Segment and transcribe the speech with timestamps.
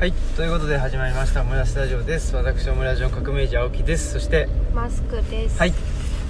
[0.00, 2.34] はいということで始まりました「オムラスタジオ」です。
[2.34, 4.12] 私オムラジオ革命児青木です。
[4.14, 5.58] そしてマスクです。
[5.58, 5.74] はい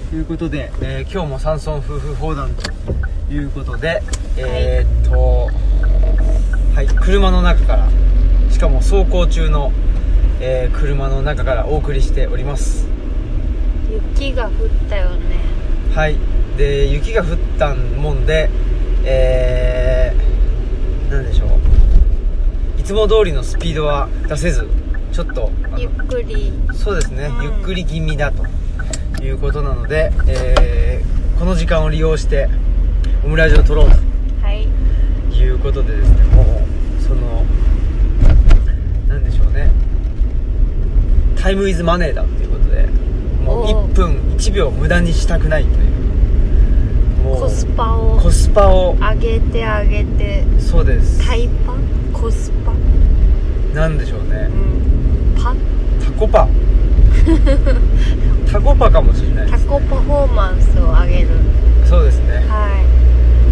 [0.09, 2.49] ということで、えー今日も山村夫婦砲弾
[3.29, 4.03] ということで
[4.35, 5.49] えーっと
[6.75, 7.87] はい車の中から
[8.49, 9.71] しかも走行中の、
[10.41, 12.85] えー車の中からお送りしております。
[13.89, 14.51] 雪が降っ
[14.89, 15.37] たよね。
[15.95, 16.17] はい
[16.57, 18.49] で雪が降ったもんで
[19.05, 21.40] えー、なんでしょう。
[21.40, 21.40] い
[22.91, 24.67] つも通りのスピードは出せず
[25.13, 26.51] ちょっとゆっくり。
[26.73, 27.43] そうですね、うん。
[27.43, 28.45] ゆっくり気味だと
[29.23, 32.49] いうことなので、えーこの時間を利用して
[33.25, 33.93] オムラジオを撮ろうは
[34.51, 34.67] い。
[35.31, 37.43] ということでですねもうその
[39.07, 39.71] なんでしょうね。
[41.41, 42.87] タイムイズマネーだっていうことで
[43.45, 47.39] もうおう1分1秒無駄にしたくないという。
[47.39, 50.43] コスパをコスパを上げて上げて。
[50.59, 51.25] そうです。
[51.25, 51.73] タイパ
[52.13, 52.60] コスパ？
[53.73, 54.49] なんでしょうね。
[55.35, 55.41] うん。
[55.41, 55.55] パ
[56.03, 56.47] タコパ。
[58.51, 61.29] タコパかもしれないですタコパフォーマンスを上げる。
[61.85, 62.43] そうですね。
[62.49, 62.67] は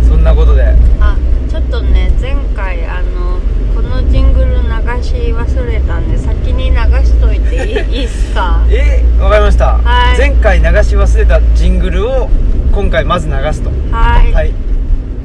[0.04, 0.06] い。
[0.06, 0.64] そんなことで。
[1.00, 1.16] あ
[1.50, 3.40] ちょっとね前回あの
[3.76, 8.62] このジングル流し忘れたんで先に流しといていいいいっすか？
[8.70, 10.18] えー、わかりました、はい。
[10.18, 12.30] 前回流し忘れたジングルを
[12.74, 13.70] 今回まず流すと。
[13.92, 14.52] はい、はい。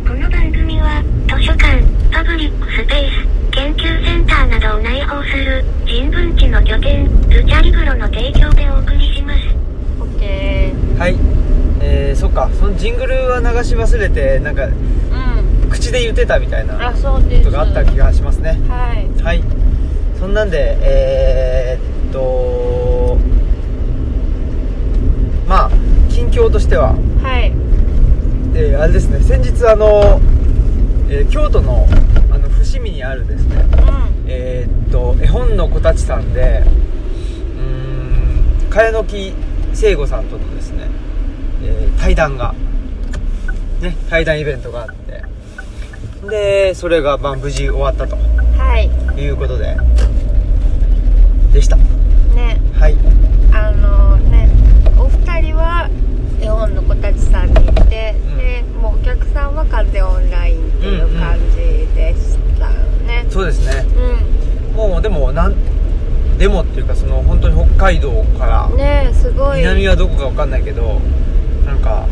[0.06, 9.38] この番組は図書館、パブリックスペース、研究センターなどを内包する人文地の拠点、ルチャリブロの提供でお送りします。
[10.00, 11.16] オッケーはい。
[11.80, 12.50] えー、そっか。
[12.58, 15.70] そのジングルは流し忘れてなんかうん。
[15.70, 18.60] 口で言ってたみたいなあこそうですとがあった気がしますね。
[18.68, 19.42] はいはい。
[20.18, 23.18] そんなんでえー、っと
[25.46, 25.70] まあ
[26.10, 26.94] 近況としては。
[27.22, 27.52] はい。
[28.56, 29.20] えーあれですね。
[29.20, 30.20] 先日あの、
[31.08, 31.86] えー京都の
[33.04, 33.56] にあるですね。
[33.56, 34.24] うん。
[34.26, 36.62] えーっと絵本の子たちさんで
[37.56, 39.34] うーん茅野木
[39.74, 40.88] 聖子さんとのですね、
[41.62, 42.54] えー対談が
[43.80, 45.22] ね対談イベントがあって
[46.28, 48.16] でそれがまあ無事終わったと。
[48.16, 48.88] はい。
[49.20, 49.76] いうことで。
[51.52, 51.76] でした。
[51.76, 52.60] ね。
[52.72, 52.96] はい。
[53.52, 54.48] あのね
[54.98, 55.88] お二人は
[56.40, 58.36] 絵本の子たちさんに行って、うん。
[58.38, 61.56] でもうお客さんは完全オンラインっていう感じ
[61.94, 62.38] でした。
[62.38, 62.43] よ
[63.06, 63.26] ね。
[63.30, 63.84] そうですね。
[64.74, 65.54] うもうでもなん
[66.38, 69.58] でもっていうかその本当に北海道からんねすごい。
[69.58, 71.00] 南はどこかわかんないけど
[71.64, 72.06] なんか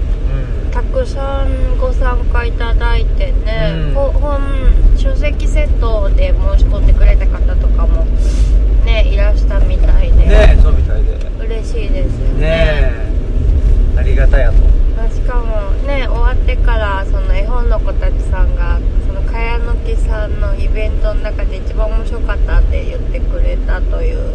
[0.65, 0.71] うん。
[0.71, 3.95] たくさんご参加いただいてね、うん。
[3.95, 4.41] ほ本
[4.97, 8.05] 書籍セットで申し込んでくれた方とかも
[8.85, 11.19] ねいらしたみたいで、ねえそうみたいで。
[11.45, 12.43] 嬉しいですよね。
[12.47, 13.99] え。
[13.99, 14.59] ありがたやと。
[14.59, 14.82] まあ
[15.15, 24.35] しかもね終わってからその絵本の子たちさんがその茅野木さんのイベントの中で一番面白かったって言ってくれたという。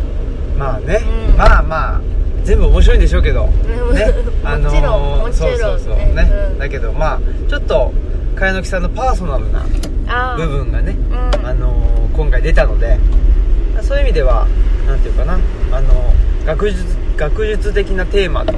[0.58, 1.38] まあね、うん。
[1.38, 2.02] まあまあ
[2.44, 3.46] 全部面白いんでしょうけど。
[3.46, 3.48] う
[3.94, 4.06] んね
[4.44, 5.54] もちろんもちろんね。
[5.54, 6.58] そうそうそうね、うん。
[6.60, 7.92] だけどまあちょっと
[8.36, 9.66] 茅野木さんのパーソナルな
[10.08, 11.46] ああ部分がねうん。
[11.48, 12.98] あの今回出たので
[13.82, 14.48] そういう意味では
[14.86, 15.34] なんていうかな
[15.72, 16.14] あの
[16.46, 16.86] 学術
[17.18, 18.54] 学術的なテーマと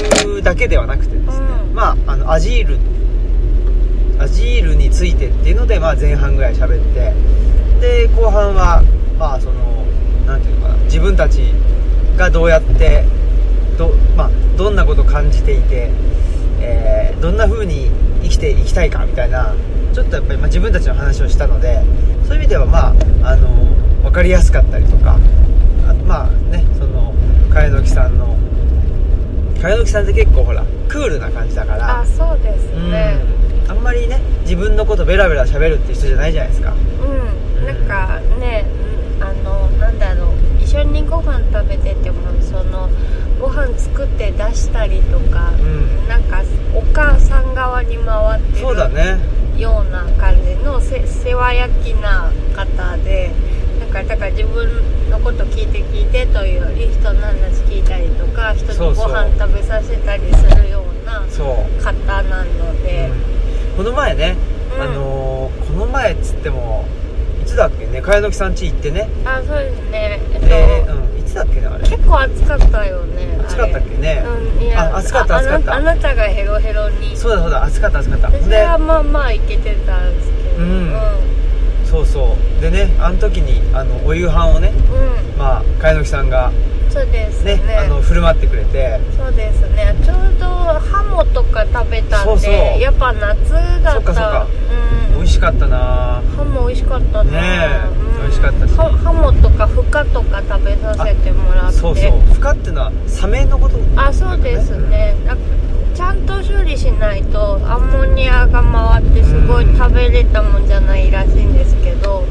[0.00, 1.74] いうだけではなくてですね、うん。
[1.74, 2.78] まああのアジール
[4.18, 7.12] アジールについてっていうので、まあ、前半ぐらい喋って
[7.80, 8.82] で後半は
[9.18, 9.84] まあその
[10.26, 11.40] なんていうのかな自分たち
[12.16, 13.04] がどうやって
[13.76, 15.90] ど,、まあ、どんなことを感じていて、
[16.60, 17.90] えーどんな風に
[18.22, 19.54] 生きていきたいかみたいな
[19.94, 21.80] ちょっとやっぱり、まあ、自分たちの話をしたので
[22.26, 22.88] そういう意味ではま
[23.22, 23.48] ああの
[24.02, 25.18] 分かりやすかったりとか
[25.88, 27.14] あまあねその
[27.48, 27.88] 茅野木
[29.64, 32.90] 茅野木さんって結構ほらクールな感じだからあそうですうん。
[32.90, 33.16] ね
[33.68, 36.74] あんまりね自分のことベラベラ喋るって人じゃないじゃないですか。
[36.74, 38.66] うん、なんかね
[39.20, 42.90] あのなんだろう一緒にご飯食べててもその
[43.40, 46.08] ご飯作って出したりとか、ん。
[46.08, 46.42] なんか
[46.74, 49.18] お母さん側に回ってそうだるね。
[49.56, 53.30] ような感じのせ世話焼きな方で
[53.94, 54.68] かだから自分
[55.08, 59.06] のこと聞いて聞いてというより人の話聞いたりとか人そうそう。
[59.06, 61.82] とご飯食べさせたりするようなそう。
[61.82, 63.10] 方なので、
[63.76, 64.36] この前ね、
[64.76, 64.82] うん。
[64.82, 66.84] あのーこの前っつっても
[67.42, 67.86] いつだっけ？
[67.86, 69.08] ね茅野木さん家行ってね。
[69.24, 70.20] あそうですね。
[70.32, 71.88] えっと、で、うん、いつだっけねあれ？
[71.88, 74.24] 結構暑かったよね暑かったっけね？
[74.26, 75.74] うんいやあ暑かったあ暑かった。
[75.74, 77.16] あなたがヘロヘロに。
[77.16, 78.28] そうだそうだ暑かった暑かった。
[78.28, 80.56] 私ではまあまあいけてたんですけど。
[80.58, 81.33] うん
[81.94, 82.60] そうそう。
[82.60, 86.50] でねあの時にあのお夕飯をねうん、うんまあ茅野木さんが
[86.90, 87.56] そうですね。
[87.56, 89.00] ねあの振る舞ってくれて。
[89.16, 89.94] そうですね。
[90.04, 92.52] ちょうどハモとか食べたんでそうそう。
[92.80, 93.92] やっぱ夏だった。
[93.92, 94.46] そっかそっか。
[95.12, 95.18] うん。
[95.18, 95.76] お味しかったな。
[96.36, 98.22] ハモ美味しかったなねえうん。
[98.22, 98.74] 美味しかったし。
[98.74, 101.78] ハハモとかフカとか食べさせてもらって。
[101.78, 102.12] そうそう。
[102.32, 103.78] フカってのはサメのこと？
[103.96, 105.16] あそうですね。
[105.26, 105.42] なんか
[105.94, 112.24] ちゃんと処理しないとアンモニアが回ってすごいうん食べれたもんじゃないらしいんですけど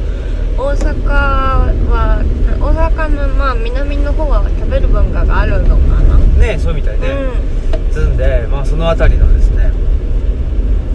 [0.58, 2.24] 大阪は
[2.60, 7.08] 大阪のまあ南の方は食べる文化があるのかな、ねそうみたいね、
[7.92, 9.72] つんで、まあ、その辺りのですね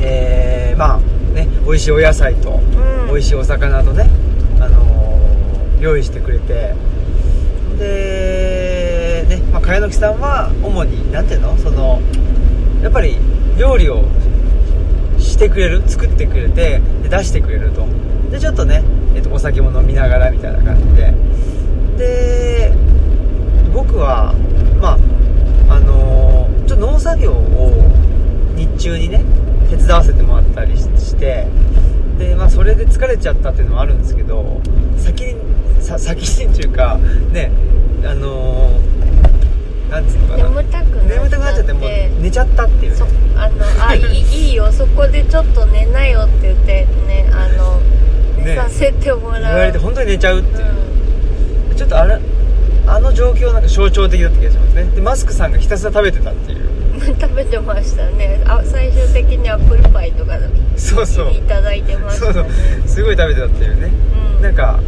[0.00, 1.00] えー、まあ
[1.34, 3.06] ね美味しいお野菜と、うん。
[3.08, 4.08] 美味しいお魚とね、
[4.60, 4.98] あのー
[5.80, 6.74] 用意してくれて
[7.78, 11.56] でね、まあ、茅野木さんは主に何ていうの？
[11.56, 12.00] その
[12.82, 13.16] やっぱり
[13.58, 14.04] 料理を
[15.18, 17.86] してくれる作ってくれてで出してくれると。
[18.30, 18.82] でちょっとね、
[19.14, 21.14] えっとお酒も飲みながらみたいな感じで。
[21.96, 22.72] で
[23.74, 24.34] 僕は
[24.80, 24.98] ま
[25.68, 27.82] ああのーちょっと農作業を
[28.54, 29.24] 日中にね
[29.70, 31.46] 手伝わせてもらったりして
[32.18, 34.60] でまあそれで疲れちゃったっていうのもあるんですけど
[34.98, 35.36] 先に
[35.80, 36.98] 先にっていうか
[37.32, 37.50] ね
[38.04, 38.97] あのー
[39.90, 40.44] なんつうのかな。
[40.44, 41.08] 眠たくなっちゃって。
[41.08, 44.70] 眠たくなっちゃってもう寝ちゃったっていうそねあのあ いいよ。
[44.72, 47.80] そこでちょっと寝なよって言ってねあの
[48.36, 50.66] 寝ねさせてもらう、言われて本当に寝ちゃうっていう。
[51.72, 52.18] うちょっとあれ
[52.86, 54.84] あの状況なんか象徴的だった気がしますね。
[54.94, 56.58] でマスクさんがひたすら食べてたっていう。
[56.96, 58.40] ん、 食べてましたね。
[58.46, 60.38] あ最終的にアップルパイとか
[60.76, 61.32] そうそう。
[61.32, 62.32] いただいてましたね。
[62.32, 62.88] そうそう。
[62.88, 63.90] すごい食べてたっていうね。
[64.36, 64.42] うん。
[64.42, 64.80] なんか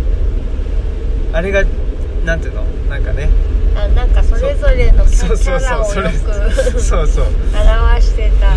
[1.32, 1.64] あれが
[2.24, 2.64] なんていうの？
[2.88, 3.28] なんかね
[3.84, 6.10] あなんかそれぞれのキそうそうャラをよ
[6.74, 8.50] くそうそう表してた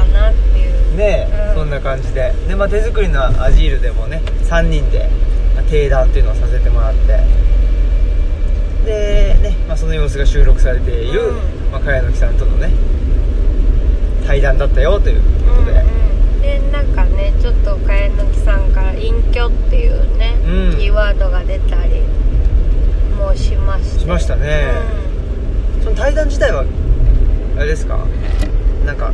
[0.00, 5.08] かなっていう、ねえ、うんそんな感じでで、まあ、手作りのアジールでもね3人で
[5.54, 7.48] まあ定談っていうのをさせてもらって
[8.84, 11.36] でね、まあ、その様子が収録されている、うん
[11.70, 12.70] まあ、茅野木さんとのね
[14.26, 22.02] 対談だったよということで、うんうん、でなんかねちょっと茅野木さんから隠居っていうね、うんキーワードが出たり
[23.18, 24.72] もしましてしましたね。
[25.82, 26.64] その対談自体は
[27.56, 27.98] あれですか？
[28.86, 29.12] なんかか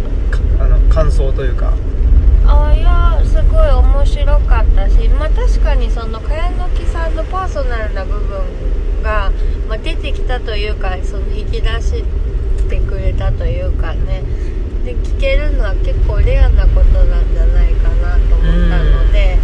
[0.61, 1.73] あの感想というか。
[1.73, 9.33] うん、あいやすごい面白かったしまあ確かにその茅野木さんのパーソナルな部分が、
[9.69, 12.05] まあ、出てきたというかその引き出し
[12.69, 14.23] てくれたというかね。
[14.85, 19.39] で聞けるのは結構レアなことなんじゃないかなと思ったので、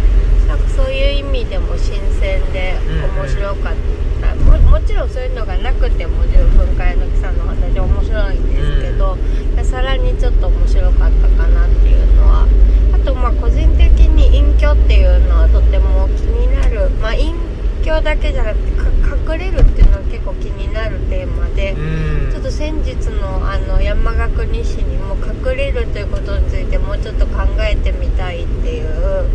[0.47, 2.77] なんかそういう意味でも新鮮で
[3.17, 3.73] 面白かっ
[4.20, 4.20] た、も
[4.59, 9.17] もちろんそういうのがなくても十分茅野木さんの話面白いんですけど、
[9.63, 12.47] さらにちょっと面白かったかなっていうのは
[12.93, 16.89] あとまあ個人的に隠居っていうのはとても気になる。
[17.01, 17.35] まあ隠
[17.83, 21.71] 居だけじゃなくてか隠れるっていうのは結構気になるテーマで。
[21.73, 22.31] うん。
[22.31, 29.25] ちょっと先日のあの山岳日誌にも隠れるということについてもうちょっと考えてみたいっていう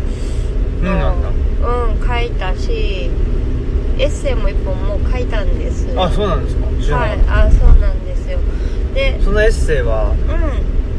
[0.79, 3.09] うんなんだうん書いたし
[3.99, 5.87] エッセイも一本もう書いたんです。
[5.95, 6.65] あそうなんですか。
[6.95, 7.19] はない。
[7.27, 8.39] あそうなんですよ。
[8.93, 10.13] でたそのエッセイは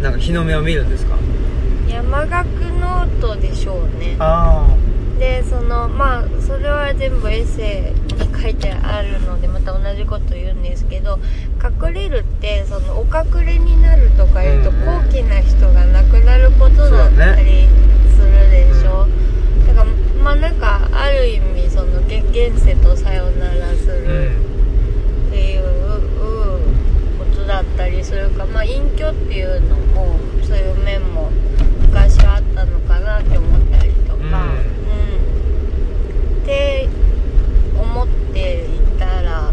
[0.01, 1.15] うなんか日の目を見るんですか？
[1.15, 1.19] ん
[1.89, 2.45] 山學
[2.81, 4.17] ノートでしょうね。
[4.19, 4.67] あ
[5.19, 11.19] でそのまあそれは全部エッセイに書いてあるのでまた同じこと言うんですけど
[11.61, 17.67] 隠れるってそのお隠れになるとかいうとうん高貴な人が亡くなることだったり
[18.15, 19.09] するでしょ、
[19.67, 19.87] だから
[20.23, 25.29] まあなんかある意味その現現世とさよならするん。
[25.29, 25.63] っていう
[27.17, 28.45] ことだったりするか。
[28.47, 31.31] まあ隠居っていうのもそういう面も
[31.83, 34.25] 昔あったのかなって思ったりとか、うん。
[34.25, 34.25] う
[36.41, 36.43] ん。
[36.43, 36.89] って
[37.81, 38.69] 思ってい
[38.99, 39.53] たら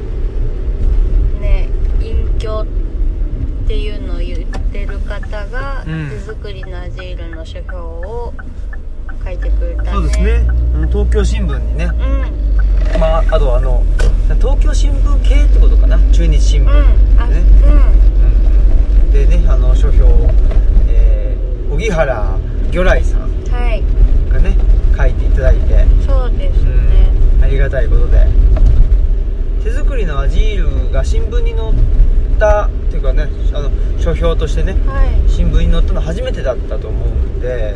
[1.40, 1.70] ね
[2.02, 6.10] 隠居っていうのを言ってる方が、うん。
[6.10, 8.34] 手作りのアジールの書評を
[9.26, 9.92] 書いてくれたね。
[9.92, 10.48] そうですね。
[10.92, 11.86] 東京新聞にね。
[11.86, 13.00] うん。
[13.00, 13.84] まああとあの
[14.40, 15.98] 東京新聞系ってことかな。
[16.12, 16.70] 中日新聞。
[16.70, 16.76] うん。
[16.76, 16.84] うん。
[19.06, 19.12] うん。
[19.12, 20.06] でねあの書評
[20.88, 22.38] えー荻原
[22.72, 23.22] 魚来さん。
[23.22, 23.84] はい。
[24.32, 24.56] がね
[24.96, 25.86] 書いていただいて。
[26.06, 28.28] そうですね、ありがたいことで。
[29.64, 31.74] 手作りのアジールが新聞に載っ
[32.40, 35.30] たっていうかねあの書評としてねはい。
[35.30, 37.74] 新聞に載ったの初めてだったと思うんで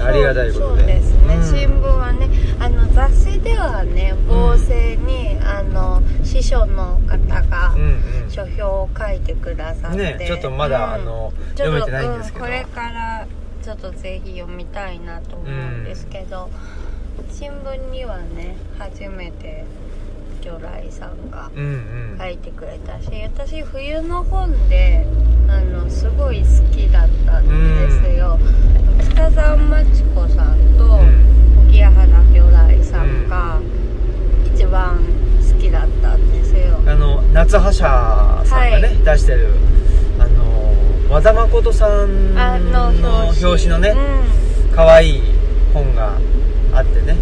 [0.00, 0.82] ありがたいことで。
[0.84, 1.42] ですね、うん。
[1.44, 8.30] 新聞はねあの雑誌ではね防声に、あの司書の方がうんうん。
[8.30, 10.92] 書評を書いてくださって、ねちょっとまだ、うん。
[10.94, 13.26] あの読めてないんですけど、うんこれから
[13.62, 16.50] ちょっとぜひ読みたいなと思うんですけど、
[17.32, 19.64] 新聞にはね初めて
[20.46, 21.66] 魚来さんがうんう
[22.14, 22.18] ん。
[22.18, 25.04] 書いてくれたし私冬の本で
[25.48, 28.38] あのすごい好きだったんですよ、
[29.10, 31.68] 北澤真知子さんとうん。
[31.68, 33.60] 荻原魚雷さんが
[34.54, 35.00] 一番
[35.40, 37.84] 好きだったんですよ、あの夏葉社
[38.44, 38.96] さんがね、はい。
[39.04, 39.50] 出してる
[40.18, 40.74] あの
[41.10, 44.74] 和田誠さんあのの表紙のねうん。
[44.74, 45.22] 可愛い
[45.72, 46.18] 本が
[46.74, 47.16] あってね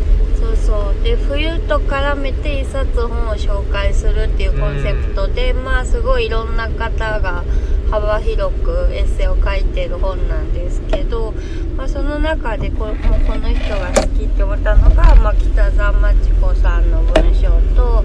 [0.57, 1.03] そうそう。
[1.03, 7.45] で冬と絡めて一冊本を紹介するっていうコンセプトで、まあすごいいろんな方が
[7.91, 11.33] 幅広くエッセイを書いてる本なんですけど、
[11.77, 12.95] まあ、その中でこもう
[13.27, 18.05] この人が好きって思ったのが、まあ、北澤真知子さんの文章と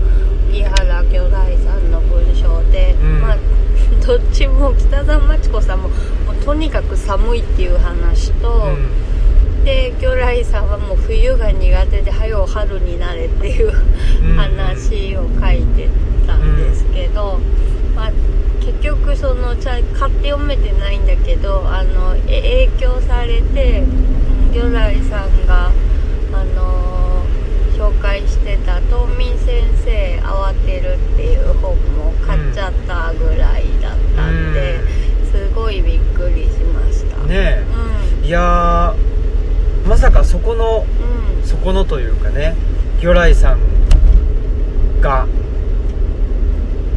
[0.49, 3.21] 荻原巨大さんの文章で、うん。
[3.21, 3.37] まあ
[4.05, 9.09] どっちも北澤真知子さんももうとにかく寒いっていう話と、うん
[9.63, 13.71] で魚雷さんはもう冬が苦手で早う春になれっていう
[14.23, 14.35] うん。
[14.35, 15.87] 話を書いて
[16.25, 17.39] たんですけど、
[17.95, 18.11] まあ、
[18.61, 25.71] 結局そのちゃ買って読めてないんだけどあのえ影響されてうん魚雷さんが
[26.33, 27.23] あの
[27.77, 34.79] 紹介してた「冬眠先生慌てる」っていう本も買っちゃったぐらいだったんで、
[35.31, 37.17] すごいびっくりしました。
[37.25, 38.25] ねうん。
[38.25, 39.18] えいやー
[39.89, 40.85] まさかそこの
[41.41, 41.47] うん。
[41.47, 42.55] そこのというかね
[43.01, 43.59] 魚雷さん
[45.01, 45.25] が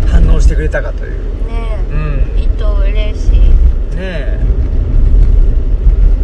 [0.06, 1.12] 反応してくれたかという。
[1.48, 2.30] ねうん。
[2.36, 3.30] え糸嬉しい。
[3.30, 3.46] ね
[3.98, 4.38] え。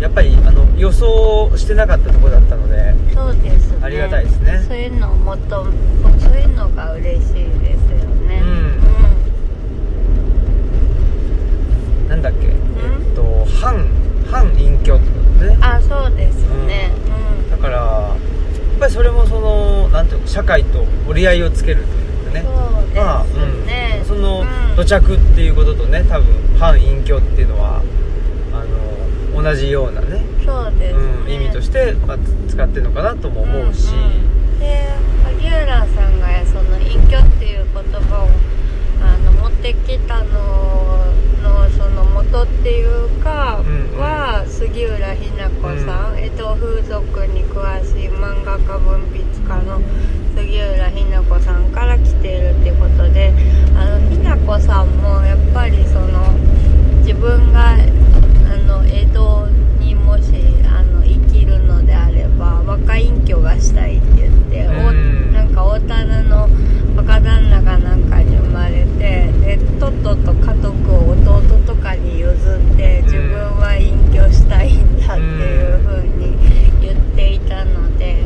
[0.02, 3.78] やっぱりあの予想してなかったところだったのでそうですね。
[3.80, 4.62] ありがたいですね。
[4.68, 5.70] そういうのをもっとそ
[6.28, 8.42] ういうのが嬉しいですよね。
[8.42, 8.44] う
[12.04, 12.08] ん。
[12.10, 12.46] なんだっけ？
[12.46, 12.54] えっ
[13.16, 13.86] と反
[14.30, 15.00] 反隠居ってこ
[15.40, 15.58] とね。
[15.60, 16.90] あそうですね。
[17.50, 22.44] だからやっぱりそれもそのなんていうの社会と折り合いをつけるというかね。
[22.44, 24.68] そうですね、まあうん、そのうん。
[24.78, 27.82] 土着っていうこととね多分反隠居っていうのは
[28.52, 28.64] あ
[29.36, 34.58] の同じようなねそうですね、うん、意味として、まあ、つ使ってるのかなとも思うし、んん。
[34.60, 34.88] で
[35.24, 38.28] 萩原さんがその隠居っていう言葉を
[39.02, 41.12] あの持ってきたの
[41.48, 43.62] のその元っていうか
[43.98, 49.80] は杉浦日奈子さん、江戸風俗に詳しい漫画家文筆家の
[50.36, 53.32] 杉浦日奈子さんから来ているってことで
[53.76, 56.32] あの日奈子さんもやっぱりその
[57.00, 57.76] 自分があ
[58.66, 59.48] の江戸
[59.80, 60.32] にもし
[60.66, 65.32] あの生きるのであれば若隠居がしたいって言って、おうん。
[65.32, 66.48] なんか大棚の
[66.98, 76.34] 若旦那がなんかに生まれてでとっとと家督を弟とかに譲って自分は隠居したいんだっていう風に
[76.82, 78.24] 言っていたので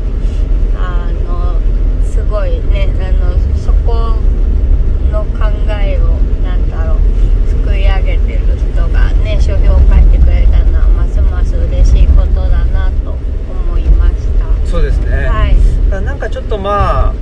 [0.75, 1.61] あの
[2.03, 4.17] すごいねあのそこ
[5.11, 6.97] の考えをなんだろう
[7.47, 14.67] 作り上げてる人がね書評を書いてくれたのはますます嬉しいことだなと思いました。
[14.67, 15.55] そうですね、はい。
[16.03, 17.13] なんかちょっとまあ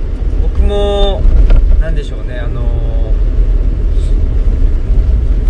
[0.62, 1.20] 僕も
[1.80, 3.12] なんでしょうねあの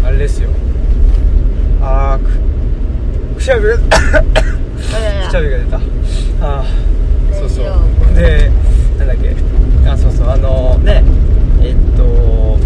[0.04, 0.49] あれですよ。
[1.81, 2.26] あー
[3.31, 3.83] くくしゃみが く
[5.31, 5.76] しゃみが出た。
[6.40, 8.14] あーそうそう。
[8.14, 8.50] で
[8.99, 9.37] なんだっけ。
[9.88, 10.31] あそうそう。
[10.31, 11.04] あのね
[11.61, 12.59] えっと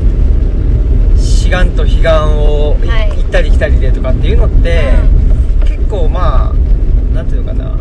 [1.17, 3.09] 志願と彼岸をいはい。
[3.11, 4.93] 行ったり来たりでとかっていうのって、
[5.65, 7.73] 結構まあなんていうのかな。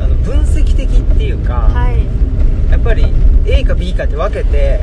[0.00, 1.96] あの分析的っていうか、はい
[2.74, 3.04] やっぱり
[3.46, 4.80] A か B かって分けて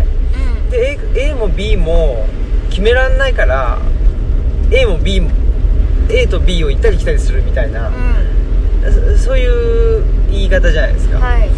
[0.63, 0.69] うん。
[0.69, 2.25] で A, A も B も
[2.69, 3.79] 決めらんないから
[4.71, 5.29] A も B も
[6.09, 7.91] A と B を行ったり来たりするみたいな、う
[9.17, 11.49] そそういう言い方じゃないですか、んはい。
[11.49, 11.51] う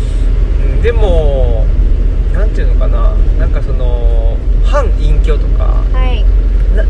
[0.79, 1.65] んでも
[2.33, 4.35] なんていうのかななんかその
[4.65, 6.25] 反隠居とかはい。
[6.75, 6.83] な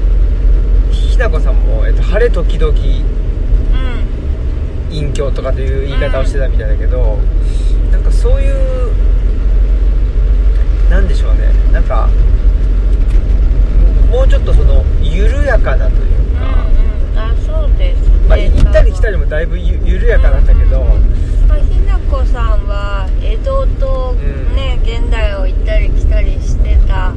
[0.90, 2.80] ひなこさんも、えっと、晴れ時々う
[4.90, 4.96] ん。
[4.96, 7.18] 隠居とかという言い方をしてたみたいだけど、
[7.92, 9.04] なんかそういう
[10.94, 11.52] なんでしょうね。
[11.72, 12.08] なんか
[14.12, 17.18] もうちょっとその緩やかなというか、うんうん。
[17.18, 18.14] あそうですね。
[18.30, 20.84] まあ、行ったり来たりもだいぶゆ緩やかなんだけど、
[21.48, 24.56] まあ、ひなこさんは江戸とうん。
[24.56, 27.16] ね、現代を行ったり来たりしてた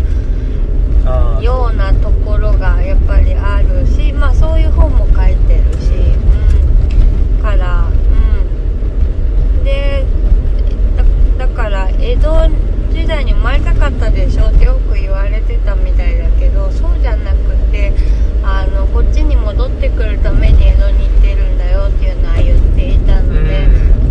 [1.43, 5.93] ようなところがやっぱりあるしまあそういう本も書いてるし、
[7.37, 7.91] うん、からう
[9.61, 9.65] ん。
[9.65, 10.07] で
[11.37, 12.66] だだから江戸
[12.97, 17.93] 時代に生まれたかったでしょってよく言われてたみたいだけどそうじゃなくて
[18.43, 23.69] あのこっちに戻ってくるために江戸に行ってるんだよっていうのは言っていたので、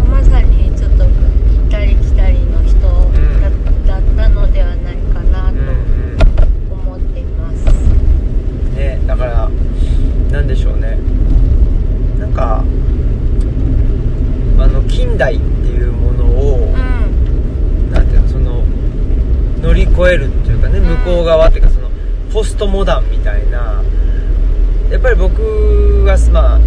[0.07, 2.77] まさにちょっと行ったり来たりの人
[3.87, 5.57] だ,、ったのではないかなと
[6.71, 7.65] 思っています。
[8.75, 9.49] ねだから
[10.31, 10.97] 何でしょうね。
[12.19, 12.63] なんか
[14.59, 17.04] あの近代っていうものを、うん。
[19.65, 20.85] 乗り越えるっていうかねうん。
[20.85, 21.89] 向こう側っていうかその
[22.31, 23.83] ポストモダンみたいな
[24.91, 25.41] やっぱり僕
[26.05, 26.59] はまあ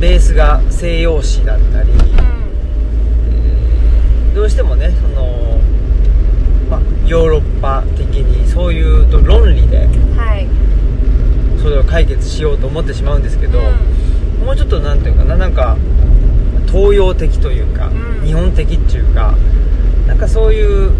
[0.00, 1.94] ベースが西洋史だったり、う
[4.30, 4.34] ん。
[4.34, 5.58] どうしてもねその、
[6.70, 10.46] まあ、ヨーロッパ的にそういうと論理ではい。
[11.60, 13.62] それを解決しようと思ってしまうんですけど、う
[14.42, 14.46] ん。
[14.46, 15.76] もうちょっとなんていうかななんか
[16.68, 18.24] 東洋的というか、うん。
[18.24, 19.34] 日本的っていうか
[20.06, 20.92] なんかそういう、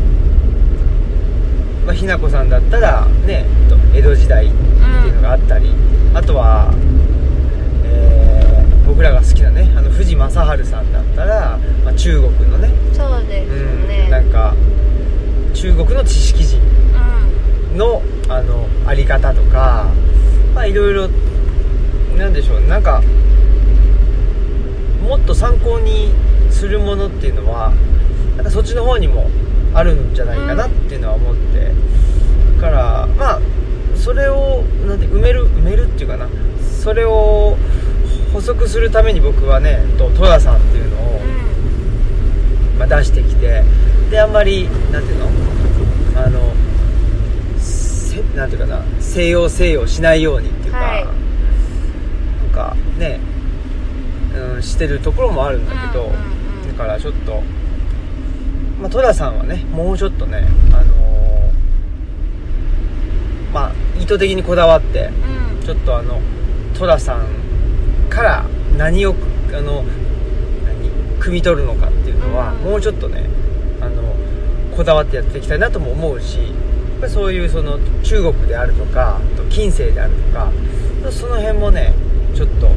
[1.87, 5.71] まあ、ひなこさんだったらねと江戸時代っていうのがあったり、
[6.15, 6.73] あとは、
[7.85, 8.53] えー
[8.93, 14.55] 僕らが好きなねあの藤正治さんだったら、まあ、中国のねそうですうんねなんか
[15.55, 16.61] 中国の知識人
[17.73, 19.87] うのあのあり方とか
[20.55, 21.09] まあいろいろ
[22.19, 23.03] なんでしょうなんか
[25.03, 26.13] もっと参考に
[26.51, 27.73] するものっていうのは
[28.37, 29.31] なんかそっちの方にも
[29.75, 31.73] あるんじゃないかなっていうのは思って、
[32.57, 33.41] だからまあ
[33.97, 36.29] それをなんて埋める埋めるっていうかな。
[36.83, 37.57] それを
[38.33, 41.21] 補足するために僕はねと戸田さんっていうのを、
[42.79, 43.63] まあ、出してきて。
[44.11, 45.31] であんまりなんていうの？
[46.23, 46.53] あの
[47.59, 48.85] せなんていうかな？
[49.01, 51.05] 西洋西洋しないようにっていうか、はい。
[51.07, 51.15] なん
[52.53, 53.21] かね、
[54.35, 56.13] うん、してるところもあるんだけど、
[56.69, 57.43] だからちょっと、
[58.83, 61.53] まあ、戸田さんはねもうちょっとねあのー
[63.55, 65.11] まあ意図的にこだわって
[65.59, 65.65] うん。
[65.65, 66.21] ちょっとあの
[66.77, 67.27] 戸田さん
[68.11, 68.45] から
[68.77, 69.15] 何を
[69.55, 69.85] あの
[70.65, 72.59] 何汲み取るのかっていうのは、うん。
[72.71, 73.25] もうちょっとね
[73.81, 74.03] あの
[74.77, 76.49] こだわってやっていきたいなとも思うしやっ
[77.03, 79.21] ぱりそういうその中国であるとか
[79.51, 80.51] 近世であるとか
[81.13, 81.93] その辺もね
[82.35, 82.69] ちょっと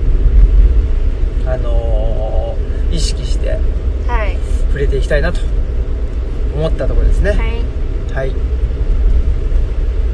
[1.49, 3.57] あのー意識して
[4.07, 4.37] はい。
[4.67, 5.39] 触れていきたいなと
[6.55, 7.31] 思ったところですね。
[7.31, 7.39] はい。
[8.13, 8.31] はい。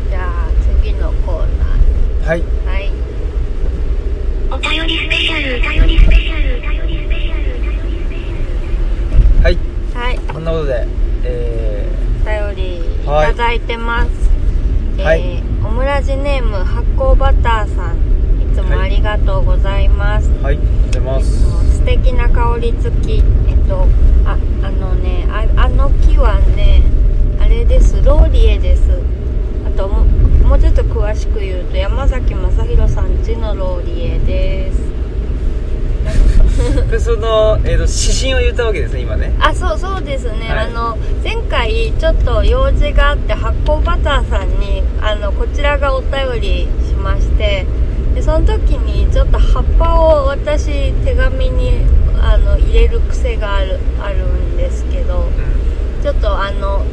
[0.09, 0.49] じゃあ
[0.81, 1.41] 次のコー
[2.27, 2.65] はいナー。
[2.65, 2.91] はい。
[4.51, 8.33] お便りスペシャル、お便りスペシャル、お便りスペシャル、お便りスペシャ
[9.39, 9.43] ル。
[9.43, 9.57] はい。
[9.93, 10.19] はい。
[10.33, 10.87] こんなことで
[11.23, 11.87] え
[12.25, 14.09] お便りいはいただいてます、
[14.99, 15.21] はい。
[15.21, 17.97] えー、オムラジネーム発酵バターさん
[18.51, 20.57] いつもありがとうございます、ー、はい。
[20.57, 21.77] ありがとうございます。
[21.77, 23.13] 素敵な香り付き。
[23.13, 23.23] えっ
[23.57, 23.60] と
[24.25, 26.83] ああのねああの木はね
[27.39, 28.01] あれです。
[28.03, 28.83] ローリエです。
[29.65, 30.05] あとも
[30.47, 34.91] もうちょっと詳しく言うと山崎正弘さんちのローリエです。
[36.89, 37.87] で その、えー、と指
[38.19, 39.33] 針を言ったわけですね今ね。
[39.39, 40.65] あそうそうですね、はい。
[40.65, 47.65] あの前回ちょっと用事があって発酵バターさんにあのこちらがお便りしまして
[48.13, 55.29] でその時にちょっと葉っぱを私手紙にあの入れる癖があるあるんですけど
[56.01, 56.83] ちょっとあの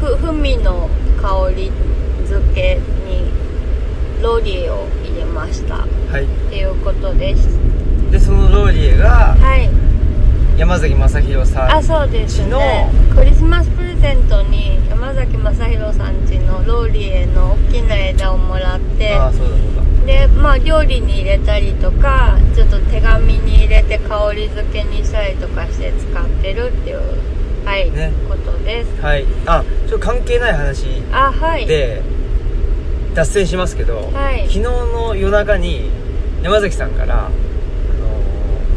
[0.00, 0.88] ふふみの
[1.20, 1.70] 香り
[2.26, 3.30] 付けに
[4.22, 5.78] ローリエを入れました。
[5.78, 6.24] はい。
[6.24, 7.48] っていうことです。
[8.10, 9.68] でそのローリエがはい。
[10.58, 12.90] 山崎正弘さんあそうですのね。
[13.14, 27.00] クリスマスプレゼントに山崎正弘さん家のローリエの大きな枝をもらってああそうだそうだでまあ料理に入れたりとかちょっと手紙に入れて香り付けにしたりとかして使ってるっていう
[27.64, 28.12] はい、ね。
[28.28, 29.00] ことです。
[29.00, 29.24] はい。
[29.46, 31.66] あちょっと関係ない話あはい。
[31.66, 32.02] で
[33.14, 34.40] 脱線しますけど、はい。
[34.48, 35.88] 昨日の夜中に
[36.42, 37.28] 山崎さんから、あ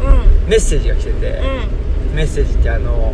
[0.04, 0.20] のうん。
[0.46, 1.42] ーメッセージが来てて、
[2.10, 2.14] うん。
[2.14, 3.12] メッセージってあの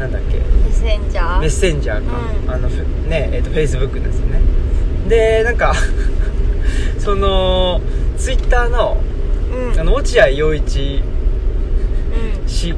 [0.00, 0.38] なんだっけ？
[0.38, 1.38] メッセンジャー。
[1.38, 2.50] メッセンジャーか、うん。
[2.50, 2.72] あのふ
[3.08, 4.40] ねえっ、とフェイスブックですよね。
[5.08, 5.74] でなんか
[6.98, 7.80] その
[8.16, 8.96] ツイッターの
[9.72, 9.80] うん。
[9.80, 11.02] あの落合陽一
[12.42, 12.48] うん。
[12.48, 12.74] 氏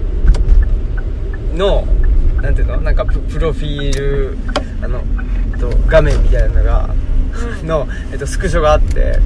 [1.54, 1.86] の
[2.42, 2.80] なんていうの？
[2.80, 4.38] なんかププロフィール
[4.82, 5.02] あの、
[5.52, 6.90] えっと、画面みたいなのが
[7.60, 7.66] うん。
[7.66, 9.18] の、えっと、スクショがあって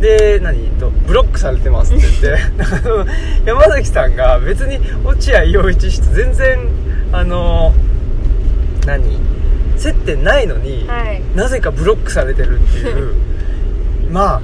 [0.00, 2.20] で何、えっと、ブロックされてますって言っ
[3.42, 6.58] て 山崎さんが別に落合陽一氏と全然
[7.12, 7.72] あの
[8.86, 9.18] 何？
[9.76, 11.22] 接点ないのに、はい。
[11.34, 13.14] なぜかブロックされてるっていう
[14.14, 14.42] まあ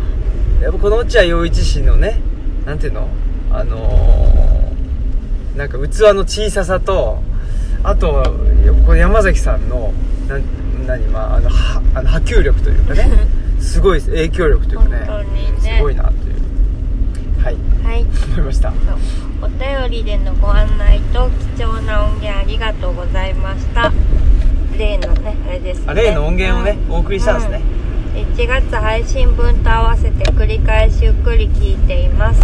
[0.61, 2.21] やっぱこの落合陽一氏のね
[2.67, 3.09] なんていうの？
[3.53, 7.19] あのーなんか器の小ささと
[7.83, 8.23] あと
[8.87, 9.93] この山崎さんの
[10.87, 13.11] 何、まあ、あのはあの波及力というかね
[13.61, 14.99] すごい影響力というかね
[15.63, 15.77] ね。
[15.77, 17.45] すごいなという。
[17.45, 17.57] はい。
[17.85, 18.07] はい。
[18.29, 18.73] 思いました。
[19.43, 23.93] お便りでのご案内と貴重な音源ありがとうございました。
[24.79, 25.85] 例のねあれですね。
[25.89, 27.61] あ例の音源をねお送りしたんですね。
[27.75, 27.80] うん
[28.15, 32.41] 1月配信分と合わせて繰り返しゆっくり聞いています。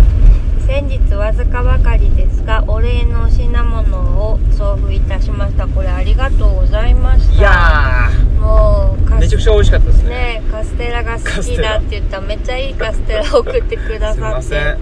[0.66, 3.98] 先日わずかばかりですがお礼の品物
[4.30, 5.66] を送付いたしました。
[5.66, 7.34] これありがとうございました。
[7.34, 10.08] いやもうめちゃくちゃ美味しかったですね。
[10.10, 14.76] ねカステラが好きだって言ったらめっちゃいいカステラを送ってくださって。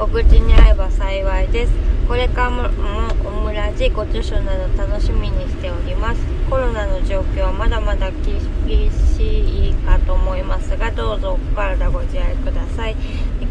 [0.00, 1.72] お口に合えば幸いです。
[2.06, 2.68] これからも
[3.58, 6.20] ラジご著書など楽しみにしております。
[6.48, 8.40] コロナの状況はまだまだ厳
[8.88, 12.94] しいかと思いますがどうぞお体ご自愛ください。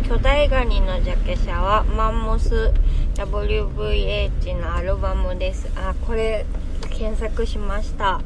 [0.08, 2.72] 巨大ガニのジャケ写はマンモス
[3.16, 5.70] WVH のアルバムです。
[5.76, 6.46] あこれ
[6.90, 8.22] 検索しました。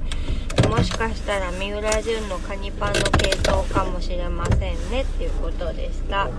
[0.69, 4.59] もしかしたら三浦淳のカニパンの系統かもしれません
[4.91, 5.01] ね。
[5.01, 6.29] っていうことでした。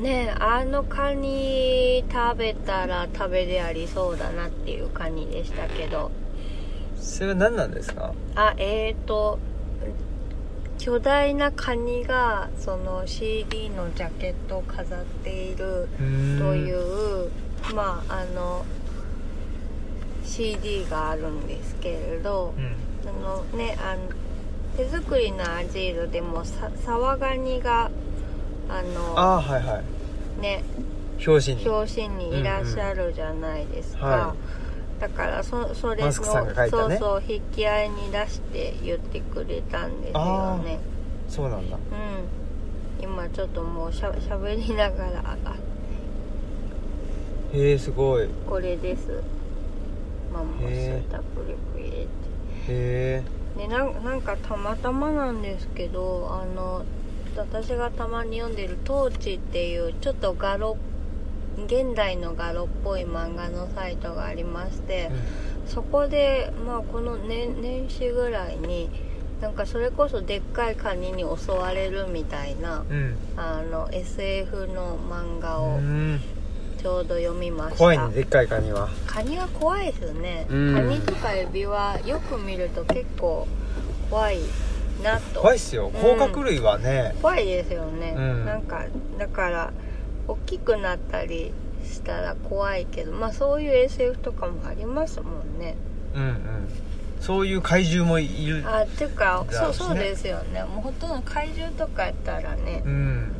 [0.00, 6.10] ねえあのカニ食べたら食べでありそうだなっていうカニでしたけど。
[6.98, 8.12] それは何なんですか？
[8.34, 9.38] あえーと
[10.78, 15.88] 巨大なカニがその CD のジャケットを飾っている
[16.38, 17.30] というう
[17.74, 18.64] まああの
[20.24, 22.74] CD があるんですけれどうん。
[23.08, 24.00] あのねあの
[24.76, 27.90] 手作りのアジールでもさサワガニが
[28.70, 29.82] あのああはいは
[30.38, 30.40] い。
[30.40, 30.62] ね。
[31.26, 31.68] 表紙に。
[31.68, 34.20] 表紙にいらっしゃるじゃないですか、うんうん。
[34.28, 34.34] は
[35.00, 36.12] だからそそれもね。
[36.12, 40.78] そうそう引き合いに出して言ってくれたんですよね。
[41.28, 41.76] そうなんだ。
[41.76, 43.02] うん。
[43.02, 45.36] 今ちょっともうしゃしゃべりながらあ
[47.52, 48.24] へえすごい。
[48.24, 49.22] へこれです。
[50.32, 52.08] マンモへス WVH
[52.68, 53.22] え
[53.56, 56.84] でなんなんかたまたまなんですけどあの
[57.40, 60.76] 私がたまに読んでる「トーチ」っていうちょっとガロ
[61.66, 65.10] 現代のガロっぽい漫画のサイトがありまして、
[65.66, 68.88] そこで、まあ、この年年始ぐらいに
[69.40, 72.96] なんかそれこそでっかいカニに襲われるみたいなうん。
[72.96, 76.20] うんあの SF の漫画をうん。
[76.78, 77.76] ちょうど読みました。
[77.76, 78.88] 怖いねでっかいカニは。
[79.06, 80.74] カニは怖いですね、うん。
[80.74, 83.46] カニとかエビはよく見ると結構
[84.08, 84.38] 怖い
[85.02, 85.40] なと。
[85.40, 85.90] 怖いっすよ。
[85.90, 88.44] 甲殻類はね、怖いですよね、うん。
[88.44, 88.84] なんか
[89.18, 89.72] だから
[90.28, 91.52] 大きくなったり
[91.84, 95.76] したら怖いけどまあそういう SF とかもありますもんね。
[96.14, 96.40] うん、うん。
[97.20, 98.64] そういう怪獣もいる。
[98.66, 100.62] あっていうかそうそうですよね。
[100.64, 103.32] もうほとんど怪獣とかやったらねうん。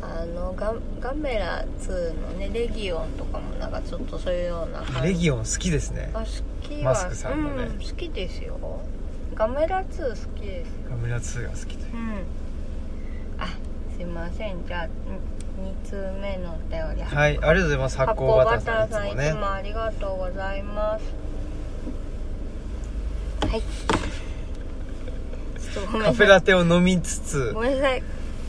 [0.00, 6.10] あのガガメラ2のねレギオンとかもなんかちょっとそういうようなレギオン好きですね。
[6.14, 6.26] あ好
[6.68, 7.64] きはマスクさんもね。
[7.64, 8.58] うん、好きですよ
[9.38, 10.68] ガメラ2好きです。
[10.68, 11.96] よガムラ2が好きでう。
[11.96, 12.24] ん。
[13.38, 13.46] あ
[13.96, 14.66] すいません。
[14.66, 14.88] じゃあ
[15.84, 17.02] 2通目のお便り。
[17.02, 17.98] はいありがとうございます。
[17.98, 21.04] 発酵バターさんいつもありがとうございます。
[23.46, 23.62] はい。
[26.02, 28.02] カフェラテを飲みつつごめんなさい。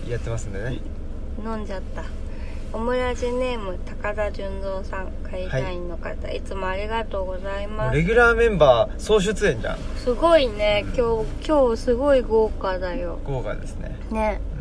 [0.08, 0.80] やってますんでね。
[1.46, 2.04] 飲んじゃった
[2.72, 7.94] オムラジネーム高田純三さん会社員の方、い、つもありがとうございもます。
[7.94, 9.78] うレギュラーメンバー総出演じゃん。
[9.98, 13.20] すごいね今日今日すごい豪華だよ。
[13.24, 13.98] 豪華ですね。
[14.12, 14.42] ね。
[14.54, 14.59] うん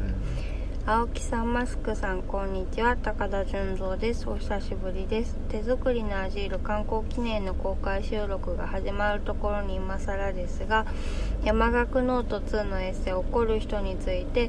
[0.91, 2.97] 青木さんマスクさんこんにちは。
[2.97, 4.27] 高田純三です。
[4.27, 5.37] お久しぶりです。
[5.51, 10.87] 手作りのアジール刊行記念の公開収録が始まるところに今更ですが
[11.45, 14.49] 山學ノート2のエッセイ怒る人について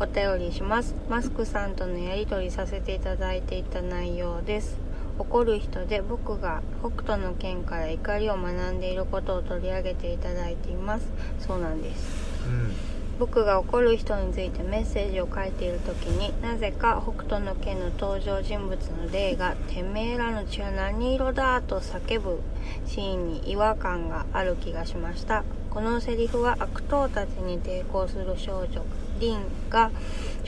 [0.00, 0.94] お便りします。
[1.10, 4.78] マスクさんとのやり取りさせていただいていた内容です。
[5.18, 11.06] 怒る人で僕が北斗の剣から怒りを学んでいることを取り上げていただいています。
[11.40, 12.46] そうなんです。
[12.46, 12.93] うん。
[13.18, 22.40] 僕が怒る人についてメッセージを書いている時になぜか北斗の拳の登場人物の霊が「てめえらの血は何色だ!」と叫ぶ
[22.86, 28.84] シーンに違和感がある気がしましたこのセリフは悪党たちに抵抗する少女
[29.20, 29.92] リンが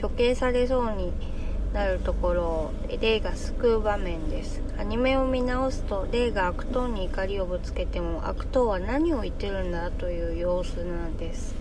[0.01, 1.13] 処刑されそうに
[1.73, 11.55] なるところを霊が救う場面ですアニメを見直すと霊が悪党に怒りをぶつけても悪党は何を言ってるんだという様子なんです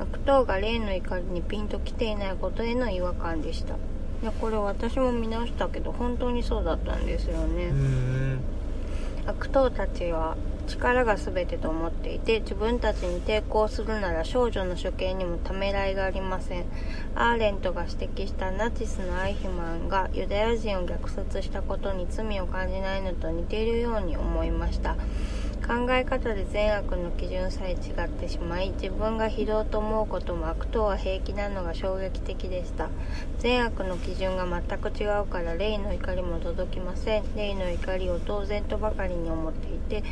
[0.00, 3.74] 悪党が例の怒りにピンときていないことへの違和感でした。
[3.74, 8.40] いやこれ私も見直したけど本当にそうだったんですよね、うん
[9.26, 10.36] 悪党たちは
[10.66, 16.64] 力が全てと思っていて自分たちに抵抗するなら少女の処刑にもためらいがありません。
[17.14, 24.96] アーレントが指摘したナチスのアイヒマンがユダヤ人を虐殺したことに罪を感じないのと似ているように思いました
[25.66, 32.90] 考え方で善悪の基準さえ違ってしまい自分が非道と思うことも悪党は平気なのが衝撃的でした。
[33.38, 37.24] 善悪の基準が全く違うから霊の怒りも届きません。
[37.36, 40.02] 霊の怒りを当然とばかりに思っていて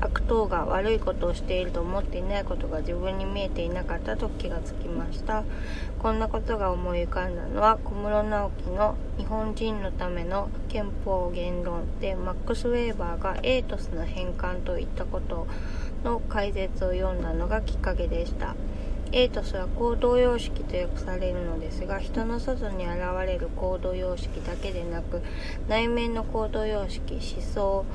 [0.00, 5.44] 悪党が悪いことをしていると思っていないことが自分に見えていなかったと気がつきました。
[5.98, 15.46] こんなことが思い浮かんだのは小室直樹の「日本人のための憲法言論」でマックス・ウェーバーがエイトスの変換といったこと
[16.04, 18.54] の解説を読んだのがきっかけでした。
[19.10, 25.22] エイトスは行動様式と訳されるのですが人の外に現れる行動様式だけでなく
[25.66, 27.86] 内面の行動様式思想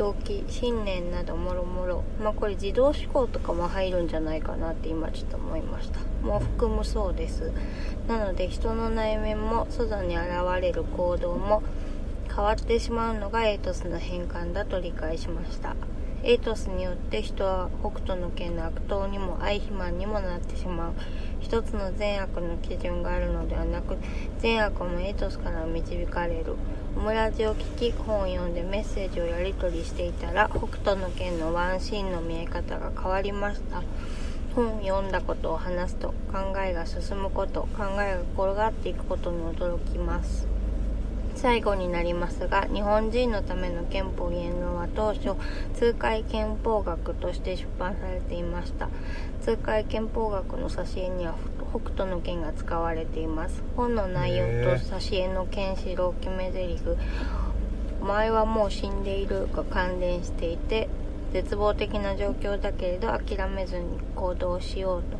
[0.00, 6.00] 動機信念などもろもろまあこれ自動思考とかも入るんじゃないかなって今ちょっと思いました。
[6.26, 7.52] もう含むそうです。
[8.08, 10.28] なので人の内面も外に現
[10.62, 11.62] れる行動も
[12.34, 15.76] 変わってしまうのがエートスの変換だと理解しました。
[16.22, 20.92] エートスによって人は北斗の拳の悪党にも愛肥満にもなってしまう。
[21.40, 23.96] 一つの善悪の基準があるのではなく
[24.38, 26.56] 善悪もエートスから導かれる。
[26.96, 33.82] オムラジを聞き本を読んでメッセージをやり取りしていたら北斗の拳のワンシーンの見え方が変わりました。
[34.54, 40.59] 本を読んだことを話すと考えが進むこと考えが転がっていくことに驚きます。
[41.40, 45.36] 最後になりますが日本人のための憲法言論は当初
[45.74, 48.90] 通会憲法学として出版されていました。
[49.40, 51.34] 通会憲法学の挿絵には
[51.70, 53.62] 北斗の拳が使われています。
[53.74, 56.84] 本の内容と挿絵のケンシロウ決め台詞
[58.02, 60.90] お前はもう死んでいるが関連していて
[61.32, 65.16] 絶望的な状況だけれど諦めずに行動しようと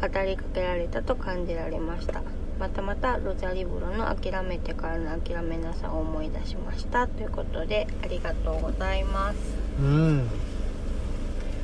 [0.00, 2.22] 語りかけられたと感じられました。
[2.58, 7.06] またまたロザリブロの諦めてからの諦めなさを思い出しました。
[7.06, 9.36] ということでありがとうございます。
[9.80, 10.28] うん。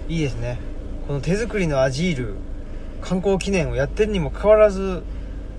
[0.09, 0.59] いいですね。
[1.09, 2.35] この手作りのアジール
[3.01, 5.03] 刊行記念をやってるにもかかわらず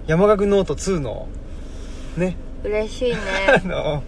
[0.08, 1.28] 山學ノート2の
[2.16, 2.38] ね。
[2.64, 3.18] 嬉しいね。
[3.64, 4.04] あの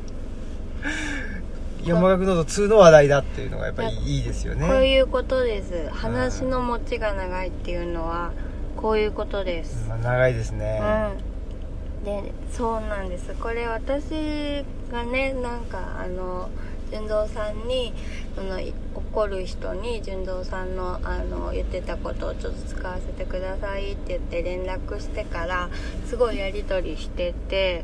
[1.83, 4.65] 山岳ノート2の話題だっていうのがやっぱりいいですよね。
[4.65, 5.89] こういうことです。
[5.89, 8.31] 話の持ちが長いっていうのは
[8.77, 9.87] こういうことです。
[9.89, 10.79] まあ長いですね、
[11.99, 13.33] うん、でそうなんです。
[13.33, 16.49] これ私がねなんかあの
[16.89, 17.93] 純三さんに
[18.35, 18.59] その
[18.95, 25.69] 怒る人に純三さんのあの言ってたことをちょっと使わせてくださいって言って連絡してから
[26.05, 27.83] すごいやり取りしてて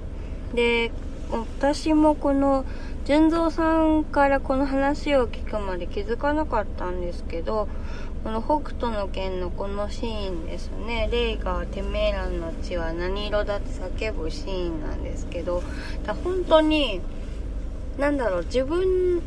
[0.53, 0.91] で
[1.31, 2.65] 私もこの
[3.05, 7.67] 純三さんからこの話を聞くまで気づかなかったんですけど
[8.23, 15.61] この北斗の拳のこのシーンですね、レイがてめえらの血は何色だって叫ぶシーンなんですけど、
[16.05, 17.01] だ本当に、
[17.97, 19.21] なんだろう、自分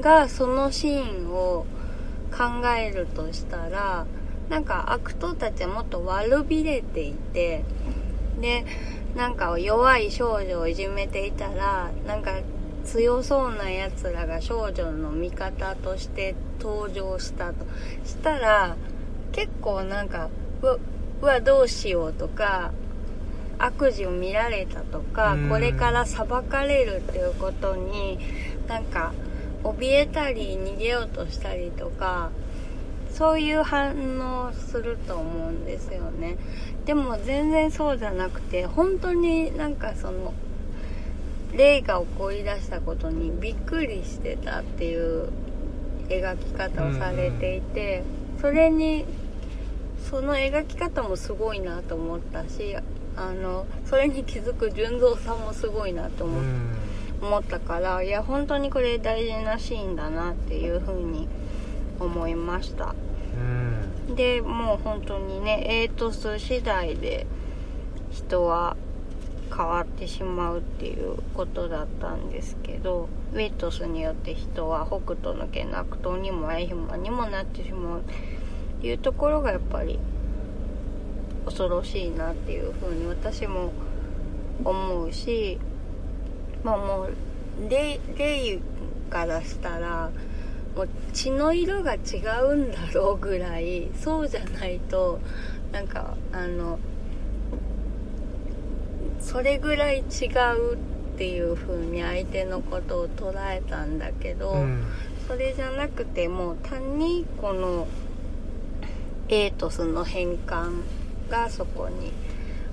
[0.00, 1.64] がそのシーンを
[2.32, 4.04] 考えるとしたら、
[4.48, 7.62] なんか悪党たちはもっと悪びれていて、
[8.40, 8.64] で、
[9.14, 12.32] なんか弱い少女をいじめていたら、なんか
[12.90, 17.66] 強そうなやつらが少女の味方として登場したと。
[18.04, 18.76] したら
[19.32, 20.30] 結構なんか
[21.20, 22.72] うわどうしようとか
[23.58, 28.18] 悪事を見られたとかこれから裁かれるっていうことに
[28.68, 29.12] なんか
[29.64, 32.30] 怯えたり逃げようとしたりとか
[33.12, 36.36] そういう反応すると思うんですよね。
[36.86, 40.32] でも全然そうじゃなくて本当になんかその
[41.52, 45.30] 霊が起こりだしたことにびっくりしてたっていう
[46.08, 48.02] 描き方をされていて、
[48.40, 49.04] それに
[50.08, 52.76] その描き方もすごいなと思ったし
[53.16, 56.40] あのそれに気づく純三さんもすごいなと思,、
[57.20, 61.28] 思ったからいや本当にこれ大事なシーンだなっていう風に
[61.98, 62.94] 思いました、
[64.14, 67.26] でもう本当にねエイトス次第で
[68.12, 68.76] 人は
[69.54, 78.02] 変わってしまうっていうことだったんですけどウェイトスによって人は北斗の拳の悪党にもアイヒマにもなってしまうっ
[78.80, 79.98] ていうところがやっぱり
[81.44, 83.72] 恐ろしいなっていうふうに私も
[84.64, 85.58] 思うし
[86.62, 87.14] まあもう
[87.68, 88.60] レイ
[89.10, 90.10] からしたら
[90.76, 91.98] もう血の色が違
[92.44, 95.18] うんだろうぐらいそうじゃないと
[95.72, 96.78] なんかあの
[99.20, 100.26] それぐらい違
[100.56, 100.78] うっ
[101.16, 104.84] ていう風に相手のことを捉えたんだけど、うん、
[105.26, 107.88] それじゃなくてもう単にこの
[109.28, 110.82] エイトスの変換
[111.28, 112.12] がそこに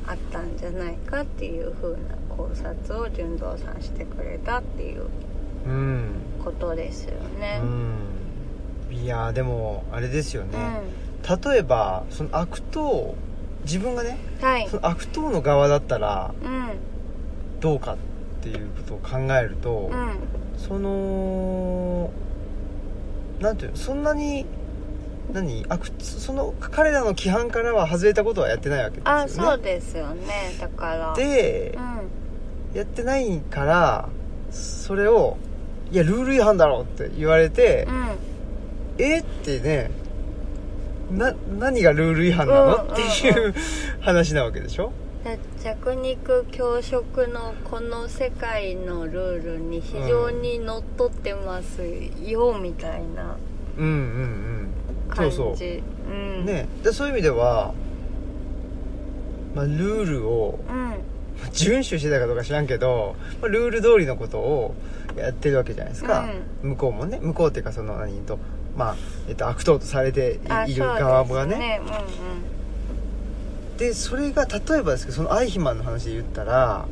[0.07, 5.07] あったんじゃないかっていう風な考察を純三さんしてくれたっていう
[6.43, 7.59] ことですよね。
[7.63, 10.81] うん、いやでもあれですよね、
[11.27, 13.15] うん、例えばその悪党
[13.65, 16.33] 自分がね、はい、その悪党の側だったら、
[17.59, 17.97] どうかっ
[18.41, 20.17] ていうことを考えると、うん、
[20.57, 22.11] その
[23.39, 24.45] なんていうのそんなに
[25.33, 29.21] 何あくその彼らの規範からは外れたことはやってないわけですよね。
[29.21, 30.55] あそうですよね。
[30.59, 31.13] だから。
[31.15, 32.25] でうん。
[32.75, 34.09] やってないから
[34.51, 35.37] それを
[35.91, 38.07] 「いやルール違反だろ」って言われてうん
[38.99, 39.19] 「え？
[39.19, 39.91] っ?」てね
[41.11, 42.91] な何がルール違反なの、うん。
[42.93, 43.53] っていう
[44.01, 44.91] 話なわけでしょ？
[45.23, 51.81] だ弱肉強食のこの世界のルールに非常にのっとってます
[52.23, 53.37] よ、みたいな
[53.77, 54.69] うんうんうん。
[55.09, 55.37] そ感じう。
[55.37, 56.13] そうう
[56.43, 56.45] ん。
[56.45, 56.67] ね。
[56.83, 57.73] でそういう意味では、
[59.55, 60.93] まあ、ルールをうん。
[61.51, 64.73] 遵守してたかどうか知らんけど、まあ、ルール通りのことを
[65.17, 66.29] やってるわけじゃないですか、
[66.63, 67.19] 向こうもね。
[67.21, 68.39] 向こうっていうかその何と
[68.75, 68.95] まあ、
[69.29, 71.81] えっと、悪党とされていいる側がね。
[73.77, 76.85] でそれが例えばですけどそのアイヒマンの話で言ったら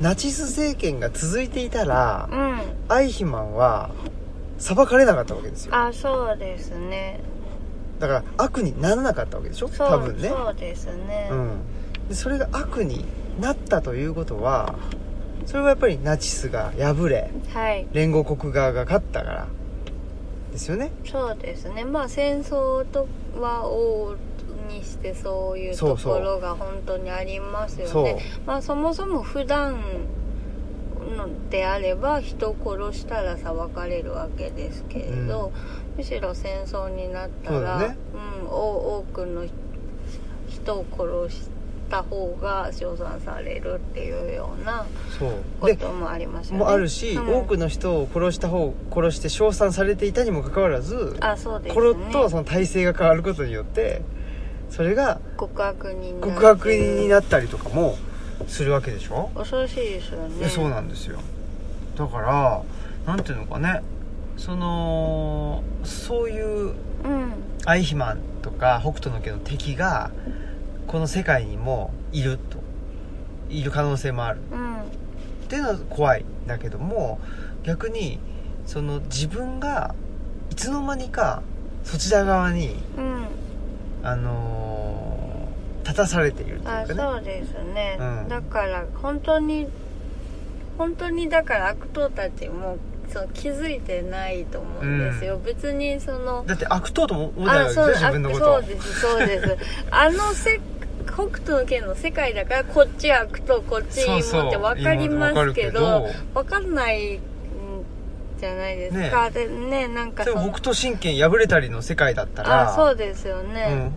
[0.00, 2.60] ナチス政権が続いていたらうん。
[2.88, 3.90] アイヒマンは
[4.58, 5.74] 裁かれなかったわけですよ。
[5.74, 7.20] あそうですね。
[7.98, 9.68] だから悪にならなかったわけでしょ？
[9.68, 10.28] 多分ね。
[10.28, 11.60] そうですね、うん。
[12.08, 13.04] でそれが悪に
[13.40, 14.74] なったということは
[15.46, 17.86] それはやっぱりナチスが敗れはい。
[17.92, 19.46] 連合国側が勝ったから
[20.52, 20.92] ですよね。
[21.04, 21.84] そうですね。
[21.84, 23.08] まあ戦争と
[23.40, 24.18] は往々
[24.68, 27.90] にしてそういうところが本当にありますよね。
[27.90, 28.16] そう。
[28.46, 29.80] まあそもそも普段
[31.16, 35.52] のであれば人を殺したら裁かれるわけですけれど、
[35.96, 37.96] むしろ戦争になったらそうだね。
[38.42, 39.46] うん、お多くの
[40.48, 41.50] 人を殺し
[41.92, 44.86] た方が称賛されるっていうような
[45.60, 46.58] こともありますよね。
[46.58, 47.34] もあるし、うん。
[47.36, 51.82] 多くの人を殺した方殺して称賛されていたにもかかわらずあそうですね。
[51.82, 54.00] ッとその体制が変わることによって
[54.70, 57.96] それが告白になって告白になったりとかも
[58.46, 60.48] するわけでしょ、恐ろしいですよね。
[60.48, 61.20] そうなんですよ。
[61.98, 62.62] だから
[63.06, 63.82] なんていうのかね。
[64.38, 66.74] そのそういう
[67.04, 67.32] うん。
[67.66, 70.10] アイヒマンとか北斗の家の敵が
[70.92, 72.62] この世界にもいると。
[73.48, 74.40] いる可能性もある。
[74.50, 74.78] うんっ
[75.48, 77.20] ていうのは怖いんだけども
[77.62, 78.18] 逆に
[78.64, 79.94] その自分が
[80.50, 81.42] いつの間にか
[81.84, 83.26] そちら側にうん。
[84.02, 85.22] あのー
[85.82, 87.00] 立たされているといあうかね。
[87.00, 88.28] そうですね、うん。
[88.28, 89.66] だから本当に
[90.78, 92.78] 本当にだから悪党たちも
[93.12, 99.56] そう気づいてないと思うんですよ、別にそのだって悪党とも思ってないわけでしょ自分のこあとそうですそうです。
[99.90, 100.60] あのせ
[101.14, 107.20] 北斗の拳の世界だからこっち悪党こっち芋って分かりますけど分かんないん
[108.38, 113.92] じゃないですか、でねなんか北斗神拳破れたりの世界だったらあそうですようねん、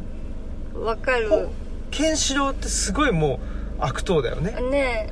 [0.74, 1.30] 分かる。
[1.30, 1.52] ほ
[1.90, 3.40] ケンシロウってすごいもう
[3.80, 4.52] 悪党だよね。
[4.70, 5.10] ね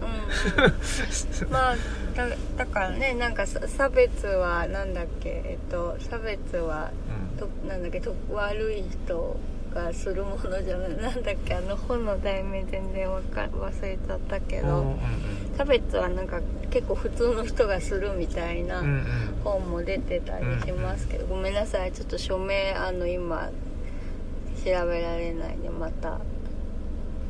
[0.58, 0.74] うん、うん、
[1.52, 1.76] まあ
[2.16, 6.92] だだからねなんかさ差別はなんだっけえっと差別は
[7.40, 9.38] となんだっけと悪い人
[9.74, 10.98] がするものじゃない。
[10.98, 14.98] なんだっけあの本の題名全然わか忘れちゃったけど、うんうん
[15.56, 19.04] 差別はなんか結構普通の人がするみたいなうんうん。
[19.44, 21.92] 本も出てたりしますけど、ごめんなさい。
[21.92, 23.50] ちょっと署名あの今
[24.64, 26.20] 調べられないんでまた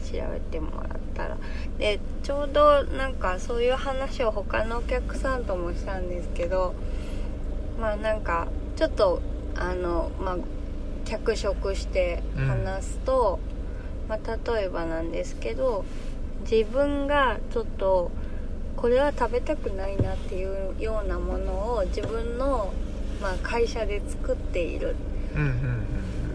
[0.05, 1.37] 調べてもらったら。
[1.77, 6.73] でちょうどなんかそういう話を他のお客さんともしたんですけど。
[7.79, 9.19] まあなんかちょっと
[9.55, 10.37] あのまあ
[11.05, 13.39] 脚色して話すと、
[14.07, 15.85] まあ、例えばなんですけど
[16.49, 18.11] 自分がちょっと
[18.75, 22.73] これは食べたくないなっていうようなものを自分の、
[23.21, 24.95] まあ、会社で作っている。
[25.35, 25.83] うんうん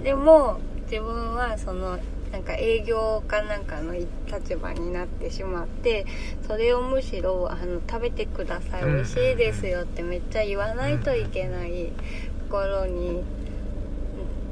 [0.02, 0.58] でも
[0.90, 1.98] 自分はその
[2.32, 6.06] なんか営業かなんかの立場になってしまって
[6.46, 11.92] それをむしろあの食べてくださいうん美味しいですよってめっちゃ言わないといけない
[12.48, 13.22] ところに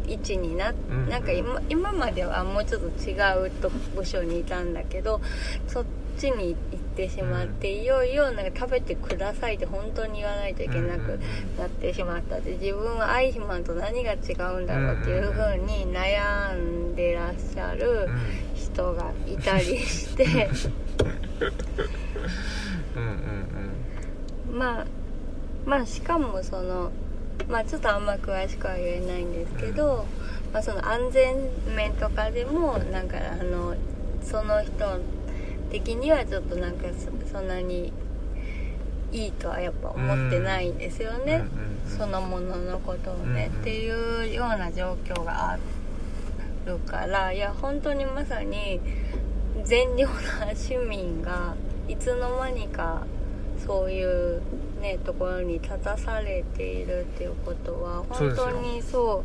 [0.09, 0.73] 位置にな
[1.09, 3.15] なんか今今まではもうちょっと違
[3.47, 5.21] うと部署にいたんだけど
[5.67, 5.85] そっ
[6.17, 11.21] ちに行ってしまっていよいよなんか食べてくださいって本当に言わないといけなく
[11.59, 14.17] なってしまったで自分はアイヒマンと何が違
[14.55, 18.09] うんだろうっていう風に悩んでらっしゃる
[18.55, 20.49] 人がいたりして。
[22.97, 23.11] うんうん
[24.51, 24.59] うん。
[24.59, 24.87] まあ
[25.67, 26.91] まあしかもその
[27.49, 30.05] まあちょっとあんま詳しくは言えないんですけど、
[30.53, 31.37] まあ、その安全
[31.75, 33.75] 面とかでもなんかあの
[34.23, 35.01] その人
[35.71, 37.93] 的にはちょっとなんかそそんなに
[39.13, 41.45] いいとはやっぱ思ってないんですよね、
[41.87, 45.59] そのもののことをね、っていうような状況があ
[46.67, 48.81] るからいや本当にまさに
[49.65, 51.55] 善良な市民が
[51.89, 53.07] いつの間にか
[53.65, 54.43] そういう
[54.87, 59.25] ねところに立たされているっていうことは本当にそ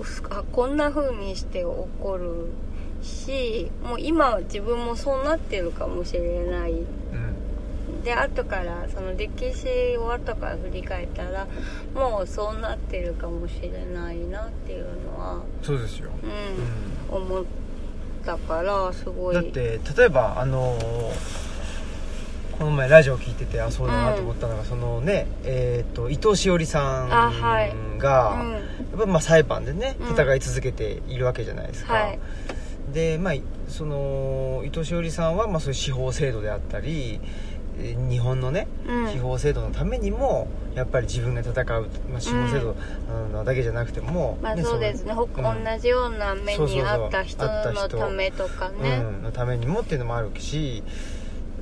[0.00, 1.64] うすあこんな風にして起
[2.00, 2.46] こる
[3.02, 6.72] しもう今は自分もそうなってるかもしれない。
[6.72, 8.02] うん。
[8.02, 11.46] で後からその歴史を後から振り返ったら
[11.94, 16.10] もうそうなってるかもしれないなっていうのはそうですよ、
[17.10, 17.44] うん、思っ
[18.24, 19.34] たからすごい。
[19.34, 20.78] だって例えばあの
[22.60, 27.74] この前ラジオ聞いててあそうだなと思ったのが、そのねえっ、と伊藤詩織さんあはい。
[27.96, 28.60] が、うんやっ
[28.98, 30.12] ぱまあ裁判でねうん。
[30.12, 32.18] 戦い続けているわけじゃないですか、はい。
[32.92, 33.34] でまあ
[33.66, 37.18] その伊藤詩織さんは、まあ、そういう司法制度であったり
[37.78, 39.08] えー日本のね、うん。
[39.08, 42.76] 司法制度のためにもやっぱり自分が戦う、まあ、司法制度
[43.42, 45.42] だけじゃなくても、まあねそうですね、ほうん。
[45.42, 50.82] 同じような目にあった人のためとかね、うん、のためにもっていうのもあるし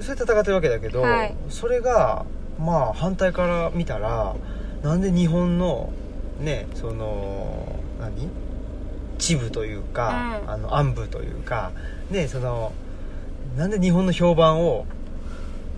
[0.01, 1.35] それで戦ってるわけだけど、はい。
[1.49, 2.25] それが
[2.59, 4.35] まあ反対から見たら
[4.83, 5.93] なんで日本の
[6.41, 8.29] ねその何？
[9.19, 10.51] 支部というか、うん。
[10.51, 11.73] あの暗部というか
[12.11, 12.73] ねその
[13.57, 14.87] なんで日本の評判を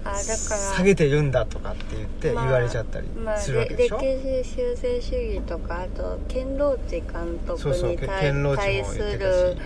[0.05, 0.37] あだから。
[0.77, 9.63] 下げてるんだとかって言って言われちゃったりまあ、するわけでしょ、歴史修正主義とかあと堅牢地監督そうそうに対堅牢地もすってたるし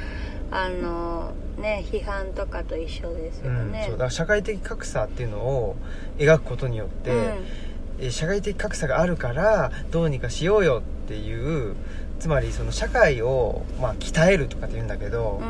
[0.51, 5.77] あのね批判とかと一緒ですようん、ね、そうだから社会的格差っていうのを
[6.19, 7.17] 描くことによって、うん。
[7.17, 7.75] えー
[8.11, 11.77] 社会的格差があるからどうにかしようよっていう
[12.19, 15.41] つまりその社会を、まあ、鍛えるとかって言うんだけど、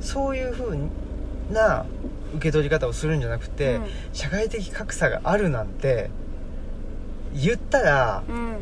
[0.00, 0.76] そういう風
[1.50, 1.86] な
[2.34, 3.86] 受け取り方をするんじゃなくて、うん。
[4.12, 6.10] 社会的格差があるなんて
[7.34, 8.56] 言ったらうんうん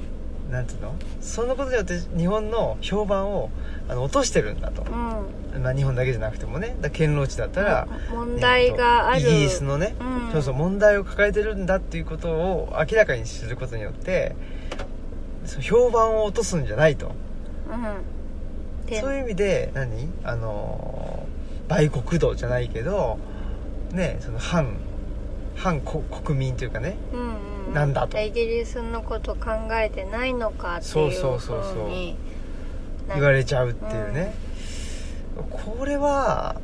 [0.52, 0.94] なんていうの？
[1.20, 3.50] そのことによって日本の評判を
[3.88, 5.62] あの落としてるんだと、うん。
[5.62, 6.76] まあ、日本だけじゃなくてもね。
[6.80, 10.32] だ堅牢地だったら、問題がある、えっとイギリスのね、うん。
[10.32, 14.36] そうそう問題を抱えてるんだっていうことを明らかにすることによって
[15.46, 17.12] そう評判を落とすんじゃないと。
[17.70, 18.86] うん。
[18.86, 20.08] でそういう意味で何？
[20.22, 21.26] あの
[21.68, 23.18] 売国度じゃないけど
[23.92, 24.76] ねその反
[25.56, 26.96] 反国国民というかね。
[27.12, 27.36] うん
[27.72, 28.18] なんだと。
[28.18, 31.90] イギリスのこと考えてないのかっていうそうそうそう
[33.14, 34.34] 言われちゃうっていうね、
[35.50, 36.60] これは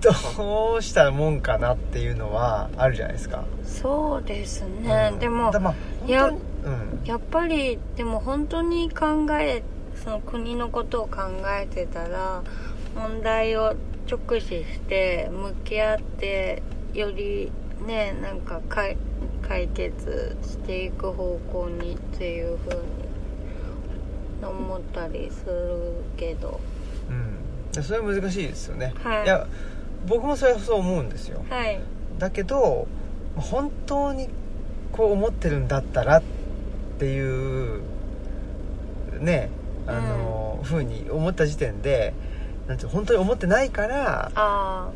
[0.00, 5.18] どうしたもんかなっていうのはあるじゃないですか、そうですね、うん。
[5.18, 5.74] でもだまあ
[6.10, 6.40] やうん。
[7.04, 9.62] やっぱりでも本当に考え
[9.94, 11.20] その国のことを考
[11.60, 12.42] えてたら
[12.94, 13.74] 問題を
[14.10, 16.62] 直視して向き合って
[16.94, 17.50] より
[17.86, 18.96] ねなんか解
[19.46, 22.82] 解決していく方向にっていう風に
[24.42, 26.60] 思ったりするけど。
[27.74, 29.26] うん、それは難しいですよね、はい。
[29.26, 29.46] や
[30.06, 31.44] 僕もそれはそう思うんですよ。
[31.48, 31.80] はい。
[32.18, 32.86] だけど
[33.36, 34.28] 本当に
[34.92, 36.22] こう思ってるんだったらっ
[36.98, 37.82] ていう
[39.20, 39.50] ね
[39.86, 42.12] あの、ふうに思った時点で
[42.66, 44.90] なんて本当に思ってないからあ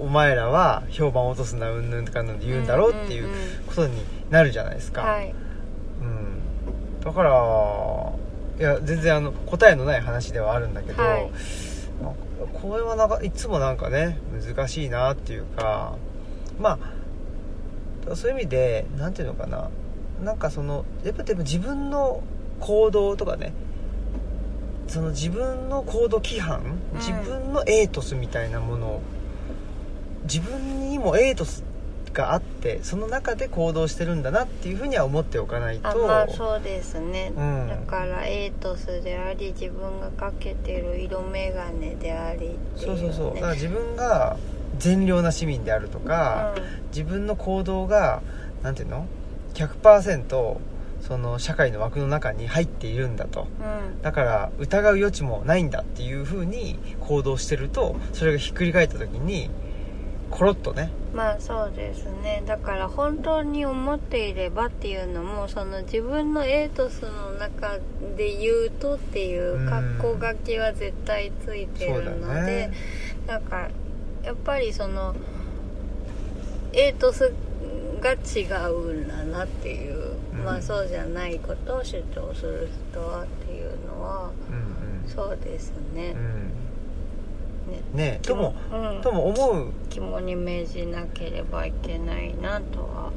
[0.00, 5.34] お前らは評判を落とすなうんぬんとかの言うんだろうっていううんうんうんことになるじゃないですか、あはい。
[6.00, 7.30] うん、だから
[8.58, 11.30] いや全然あの答えのない話ではあるんだけど、はい。
[12.02, 12.12] まあ
[12.52, 15.94] これはなんかいつもなんかね難しいなっていうか
[16.60, 16.78] ま
[18.10, 19.70] あそういう意味でなんていうのかな。
[20.22, 22.22] なんかそのやっぱでも自分の
[22.60, 23.52] 行動とかね
[24.86, 26.60] その自分の行動規範、
[26.92, 26.98] うん。
[26.98, 29.02] 自分のエイトスみたいなものを
[30.24, 31.64] 自分にもエイトス
[32.12, 35.88] があってその中で行動してるんだなっていうふうには思っておかないと。
[35.88, 37.68] あまあそうですね、うん。
[37.68, 43.34] だからエイトスであり自分がかけてる色眼鏡でありね、そうそうそう。
[43.34, 44.36] だから自分が
[44.78, 46.54] 善良な市民であるとか、
[46.90, 48.22] 自分の行動が
[48.62, 49.06] なんていうの
[49.54, 50.56] ？100%
[51.02, 53.48] その社会の枠の中に入っているんだと。
[53.60, 59.48] うん、うんだから疑う余地もないんだっていう風に行動してるとそれがひっくり返った時に
[60.30, 62.42] コロッとねまあそうですね。
[62.46, 67.78] だから本当に思っていればっていうのもその自分のエイトスの中
[68.16, 72.70] で言うとっていう格好書きは絶対ついてるのでね。
[73.26, 73.70] だから
[74.24, 75.14] やっぱりその
[76.72, 77.34] エイトス
[78.00, 80.44] が違うんだなっていう、うん。
[80.44, 86.12] まあそうじゃないことを主張する人はっていうのはうんそうですね。
[86.16, 86.61] うんうん
[87.72, 89.02] ねねとも、うん。
[89.02, 93.10] とも思う、肝に銘じなければいけないなとは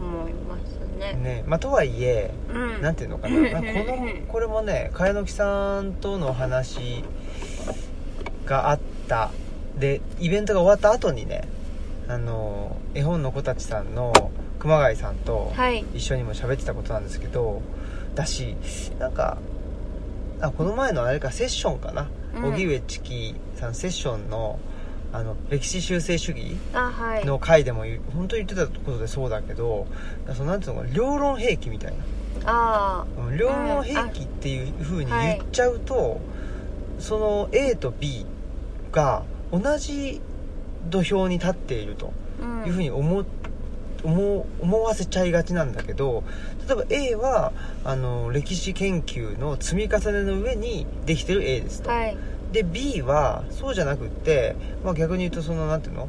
[0.00, 0.06] うん。
[0.06, 1.14] 思いますね。
[1.14, 2.82] ねまあ、とはいえうん。
[2.82, 7.04] なんていうのかな、まあこのこれもね茅野木さんとの話
[8.46, 9.30] があった。
[9.78, 11.48] でイベントが終わった後にね
[12.06, 14.30] あの絵本の子たちさんの
[14.60, 15.84] 熊谷さんとはい。
[15.94, 17.60] 一緒にも喋ってたことなんですけど
[18.14, 18.56] だし
[19.00, 19.38] なんか
[20.40, 22.02] あこの前のあれかセッションかな。
[22.02, 24.58] うん荻、上チキさんセッションの
[25.12, 26.56] あの歴史修正主義
[27.24, 29.86] の回でも言う本当に言ってたことでそうだけど
[30.34, 32.04] そのなんていうのかな両論兵器みたいな。
[33.38, 36.20] 両論兵器っていう風に言っちゃうと、
[36.98, 38.26] その A と B
[38.92, 40.20] が同じ
[40.90, 42.12] 土俵に立っていると
[42.66, 43.26] いうふうに思,、思う
[44.04, 46.22] 思わせちゃいがちなんだけど
[46.68, 47.52] 例えば A は
[47.84, 52.16] あの歴史研究の積み重ねの上にできてる A ですと、はい。
[52.52, 56.08] で B はそうじゃなくって、まあ、逆に言うとそのなんていうの？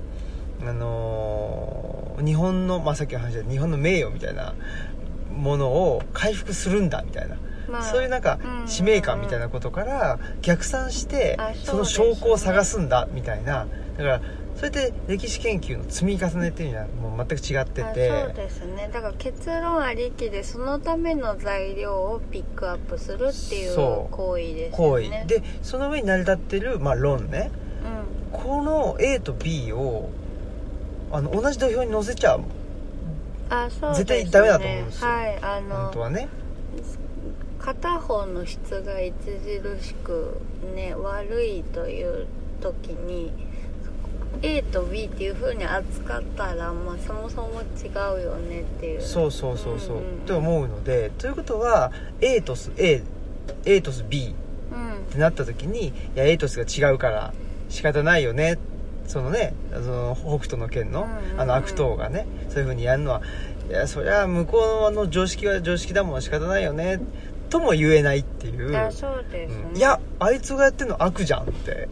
[0.62, 4.54] あのー日本の、まあ、さっきの話で日本の名誉みたいな
[5.34, 7.36] ものを回復するんだみたいな、
[7.70, 8.68] まあそういうなんかうん。
[8.70, 13.68] 使命感みたいなことから逆算してあその証拠を探すんだみたいな。
[13.98, 14.22] だから
[14.56, 18.90] それで歴史研究の積み重ねっていうのはもう全く違ってあてそうですね。
[18.92, 25.10] だから結論ありきでそのための材料をピックアップするっていう行為です行為。
[25.28, 27.52] でその上に成り立ってる、まあ、論ね。
[28.32, 28.40] うん。
[28.40, 30.10] この A と B を
[31.12, 32.44] あの同じ土俵に乗せちゃう。
[33.50, 35.08] あそうね、絶対ダメだと思うんですよ。
[35.10, 36.30] はいあの本当はね。
[37.60, 40.40] 片方の質が著しく
[40.76, 42.28] ね悪いという
[42.62, 43.34] 時に
[44.42, 49.02] A と B っていう風に扱ったら、まあ、そもそも違うよねっていう。
[49.02, 50.18] そうそうそうそう、うんうんうん。
[50.18, 53.04] って思うのでということは A とす A,
[53.66, 54.36] A とす B
[54.72, 54.94] うん。
[54.94, 57.34] ってなった時にいや A とすが違うから
[57.70, 58.58] 仕方ないよね。
[59.08, 61.42] そのねその北斗の拳の,、うんうんうん。
[61.42, 63.22] あの悪党がねそういう風にやるのは
[63.70, 67.00] いやそりゃ向こうの常識は常識だもん仕方ないよね
[67.50, 68.72] とも言えないっていう。
[68.72, 68.90] ね、
[69.72, 69.78] うん。
[69.78, 71.88] いやあいつがやってるの悪じゃんって。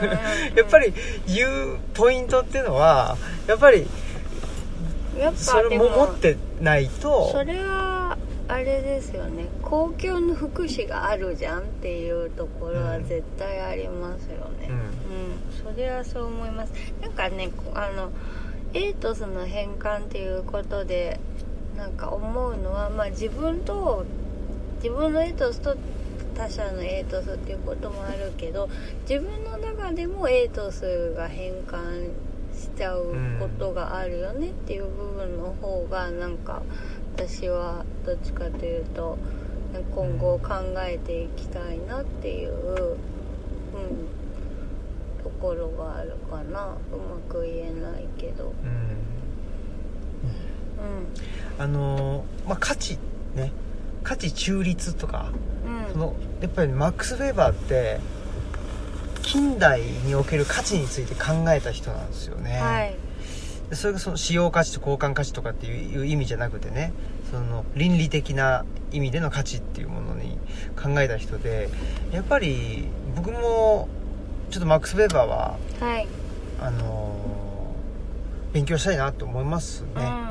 [0.56, 0.92] やっぱり
[1.26, 3.86] 言うポイントっていうのはやっぱり
[5.18, 7.30] やっぱそれでも持ってないと。
[7.30, 8.16] それは
[8.48, 9.46] あれですよね。
[9.62, 14.68] 公共の福祉があるじゃんっていうところは絶対ありますよね。
[14.68, 14.74] うん。
[14.74, 16.72] うん、それはそう思います。
[17.00, 18.10] なんかねこあの
[18.74, 21.18] エートスの変換っていうことで
[21.76, 24.04] なんか思うのは、まあ、自分と
[24.76, 25.76] 自分のエートスと
[26.34, 28.68] 他者のエートスっていうこともあるけど
[29.08, 32.10] 自分の中でもエートスが変換
[32.52, 36.62] しちゃうことがあるよねっていう部分の方がなんか
[37.14, 39.16] 私はどっちかというと
[39.94, 42.96] 今後考えていきたいなっていう、うん、
[45.22, 46.66] ところがあるかな。
[46.66, 48.44] うまく言えないけど。
[48.44, 48.52] うん。
[50.82, 51.62] うん。
[51.62, 52.98] あのーまあ価値
[53.34, 53.52] ね
[54.06, 55.32] 価値中立とか
[55.66, 55.92] うん。
[55.92, 57.98] そのやっぱりマックス・ウェーバーって
[59.22, 62.94] 近代における価値について考えた人なんですよね、はい。
[63.70, 66.92] でそれがその使用価値と交換価値とかっていう意味じゃなくてね
[67.32, 70.38] その倫理的な意味での価値っていうものに
[70.80, 71.68] 考えた人で
[72.12, 72.84] やっぱり
[73.16, 73.88] 僕も
[74.50, 76.06] ちょっとマックス・ウェーバーははい。
[76.60, 77.26] あのー
[78.52, 80.00] 勉強したいなと思いますね、うん。
[80.00, 80.26] うん、やっ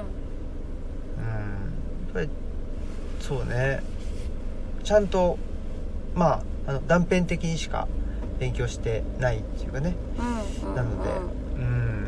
[2.13, 2.30] ぱり
[3.28, 3.82] そうね。
[4.84, 5.39] ちゃんと
[6.13, 7.88] まああの断片的にしか
[8.39, 9.95] 勉強してないっていうかね。
[10.19, 10.21] う
[10.65, 11.09] んうんなので
[11.57, 12.07] うん。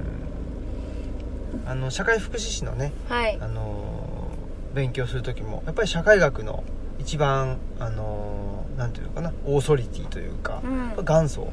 [1.66, 3.38] あの社会福祉士のねはい。
[3.42, 4.30] あの
[4.76, 6.64] 勉強する時もやっぱり社会学の
[7.00, 11.04] 一番あのなんていうのかなオーソリティというか、うん。
[11.04, 11.48] 元祖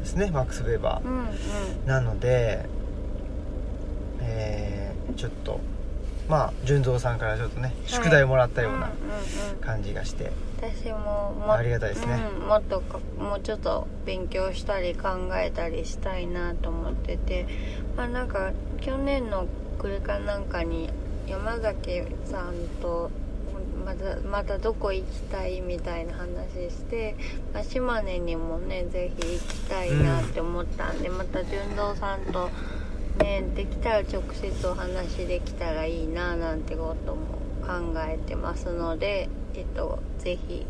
[0.00, 1.86] ですねマックス・ウェーバー、うんうん。
[1.86, 2.64] なので、
[4.20, 5.60] えーちょっと
[6.28, 9.56] まあ純三さんからちょっとね宿題をもらったようなうんうんうん。
[9.60, 12.20] 感じがして、私ももありがたいですね。
[12.40, 17.46] うん、もっとかもうちょっと勉強したり考えたりしたいなと思ってて。
[17.96, 19.46] まあなんか去年の
[19.78, 20.90] 暮れかなんかに
[21.28, 23.10] 山崎さんと
[23.84, 26.26] またまたどこ行きたいみたいな話
[26.70, 27.14] して、
[27.52, 32.50] まあ、島根にもねぜひ行きたいなって思ったんで、また純三さんと
[33.18, 40.66] ねできたら直接お話できたらいいななんてことも考えてますのでえっとぜひ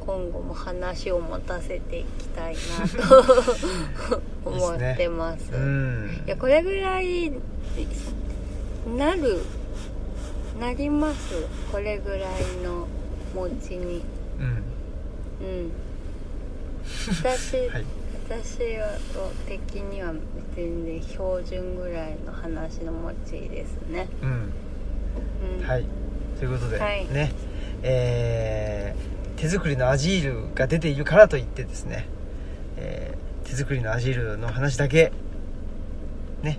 [0.00, 5.52] 今後も話を持たせていきたいなと 思ってます。
[5.52, 6.22] うん。
[6.26, 7.32] いやこれぐらい
[8.96, 9.38] なる
[10.58, 11.46] なります。
[11.70, 12.20] これぐらい
[12.64, 12.88] の
[13.32, 14.02] 持ちに。
[14.40, 14.46] うん。
[15.46, 15.72] うん。
[17.08, 18.01] 私、はい
[18.40, 18.58] 私
[19.46, 20.14] 的には
[20.56, 24.08] 全然標準ぐらいの話の持ちですね。
[24.22, 24.52] うん。
[25.60, 25.84] うんはい。
[26.38, 27.06] ということで、はい。
[27.08, 27.32] ね。
[27.82, 32.06] えー手作りのアジールが出ているからといってですね、
[32.76, 35.12] えー手作りのアジールの話だけ
[36.42, 36.58] ね。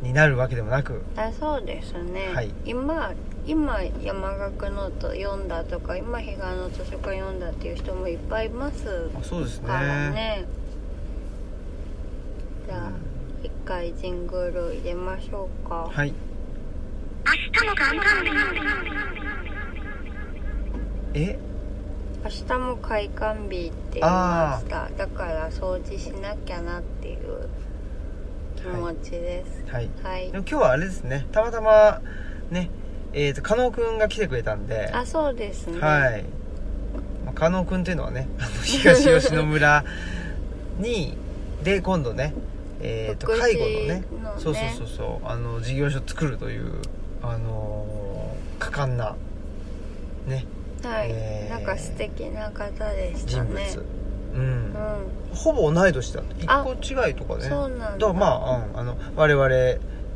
[0.00, 1.02] になるわけでもなく。
[1.16, 2.50] あそうですね、はい。
[2.64, 3.12] 今
[3.46, 9.66] 今山學ノート読んだとか今彼岸の図書館読んだっていう人もいっぱいいますあそうですね。
[9.66, 10.46] からね
[12.70, 12.90] じゃあ
[13.42, 15.88] 一回ジングル入れましょうか。
[15.90, 16.14] はい。
[17.26, 18.30] 明日も頑張る。
[21.14, 21.36] え？
[22.22, 24.88] 明日も開館日って言いました。
[24.96, 27.48] だから掃除しなきゃなっていう
[28.54, 29.64] 気持ちです。
[29.66, 29.90] はい。
[30.04, 31.26] はい、でも今日はあれですね。
[31.32, 32.00] たまたま
[32.52, 32.70] ね
[33.12, 34.92] えっ、と加納くんが来てくれたんで。
[34.92, 35.80] あそうですね。
[35.80, 36.22] はい、
[37.26, 39.84] まあ、加納くんっていうのはねあの東吉野村
[40.78, 41.16] に
[41.64, 42.32] で今度ね
[42.82, 44.04] えっ、と介護のね。
[44.22, 44.38] のね。
[44.38, 45.26] そうそうそうそう。
[45.26, 46.80] あの事業所作るという
[47.22, 49.16] あのー果敢な
[50.26, 50.44] ね。
[50.82, 53.66] はい、えーなんか素敵な方でした人物、ね
[54.34, 54.40] うん。
[54.40, 54.74] うん。
[55.34, 56.22] ほぼ同い年だ。
[56.38, 57.48] 一あ個違いとかね。
[57.48, 58.12] そうなんだ。
[58.12, 59.48] まあ、うん、あの我々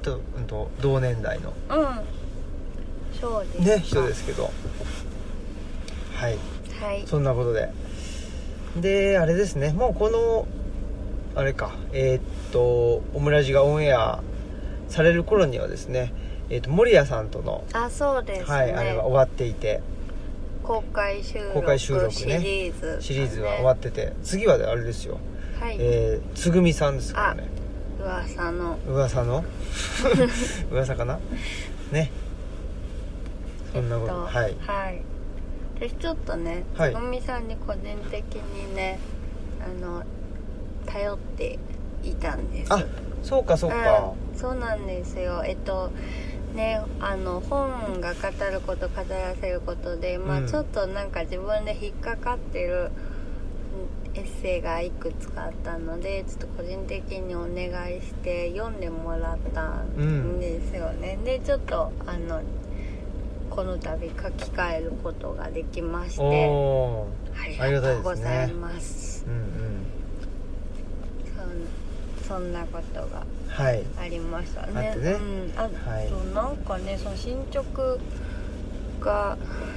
[0.03, 1.53] と,、うん、と同年代の。
[1.71, 2.01] うん。
[3.21, 4.51] そうですね人ですけど。
[6.15, 6.39] はい。
[6.81, 7.07] はい。
[7.07, 7.71] そんなことで。
[8.77, 9.73] であれですね。
[9.73, 10.47] もうこの
[11.35, 11.73] あれか。
[11.93, 12.23] えーっ
[12.53, 14.23] とオムラジがオンエア
[14.89, 16.13] される頃にはですね
[16.49, 19.81] えーっと守谷さんとの、あそうですね、はいあれは終わっていて。
[20.63, 22.11] 公開収録公開収録ね。
[22.13, 24.13] シリーズ、シリーズは終わってて。
[24.23, 25.19] 次はあれですよ。
[25.61, 27.49] はい、えーつぐみさんですからね。
[28.01, 28.79] 噂の。
[28.89, 29.45] 噂の？
[30.71, 31.19] 噂かな？
[31.93, 32.11] ね。
[33.73, 34.57] そんなこと、えっとはい。
[34.61, 35.03] はい。
[35.77, 36.95] 私ちょっとねつはい。
[36.95, 38.99] ぐみさんに個人的にね
[39.61, 40.03] あの
[40.87, 41.59] 頼って
[42.03, 42.73] いたんです。
[42.73, 42.85] あ
[43.23, 45.45] そうかそうか、うんそうなんですよ。
[45.47, 45.91] えっと
[46.55, 48.21] ねあの本が語
[48.51, 52.91] ること語らせることで、まあうんちょっとなんか自分で引っかかってる
[54.15, 62.41] うんエッセイがいくつかあったのでちょっと個人的にお願いして読んでもらったんですよね、でちょっとあの
[63.51, 66.23] この度書き換えることができまして
[67.61, 69.25] ありがとうございます。
[69.27, 69.74] ーうんうん
[72.27, 73.83] そんなことがはい。
[74.01, 74.89] ありましたね。
[74.89, 75.13] あってね。
[75.13, 76.09] うん、あはい。
[76.09, 77.99] となんかねその進捗
[79.01, 79.37] が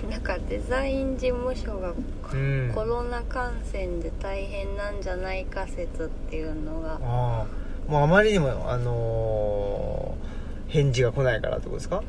[0.09, 1.93] なんかデザイン事務所が
[2.33, 2.71] うん。
[2.73, 6.93] コロナ感染で大変なんじゃないか説っていうのが。
[6.93, 7.45] ああ。
[7.91, 10.27] もうあまりにもあのー
[10.69, 12.03] 返事が来ないからってことですか？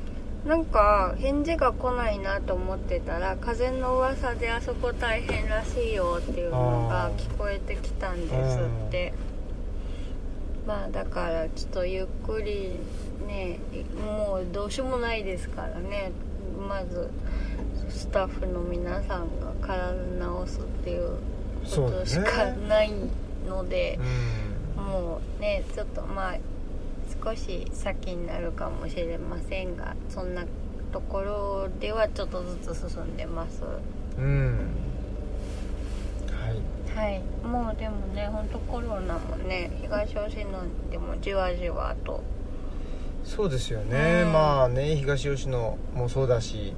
[0.45, 9.13] なんか返事が来ないなと思ってたら風の噂であそこ大変らしいよっていうのが聞こえてきたんですって
[10.69, 12.73] まあだからちょっとゆっくり
[13.27, 13.59] ね
[14.05, 16.13] もうどうしようもないですからね。
[16.69, 17.11] まず
[17.89, 21.17] スタッフの皆さんが体直すっていう
[21.75, 22.93] ことしかない
[23.49, 23.99] ので
[24.77, 26.37] うんもうねちょっとまあ
[27.25, 30.45] 少し先になるかもしれませんがそんな
[30.93, 33.63] ところではちょっとずつ進んでます。
[34.19, 34.88] うん
[36.99, 37.13] はい。
[37.13, 42.23] はいもうでもねほんとコロナもね東吉野でもじわじわと。
[43.25, 46.73] そうですよね、うんまあね東吉野もそうだし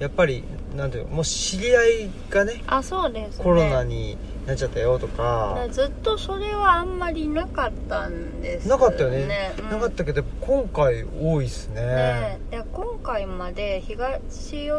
[0.00, 0.42] やっぱり
[0.74, 3.44] なんていうのもう知り合いがねあそうですね。
[3.44, 9.54] コロナになっちゃったよとか、だずっとそれはあんまりなかったんですなかったよね。
[9.58, 9.70] うん。
[9.70, 11.80] なかったけど今回多いっすね。
[11.82, 14.20] ねで今回まで東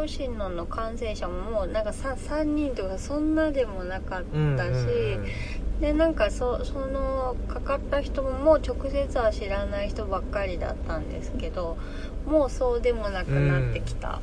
[0.06, 5.80] 吉野の感染者ももうなんか 3, 3人とかそんなでもなかったし、うんうんうん。
[5.80, 11.78] でなんかそそのかかった人ももう直接は知らない人ばっかりだったんですけど
[12.26, 14.20] もうそうでもなくなってきた、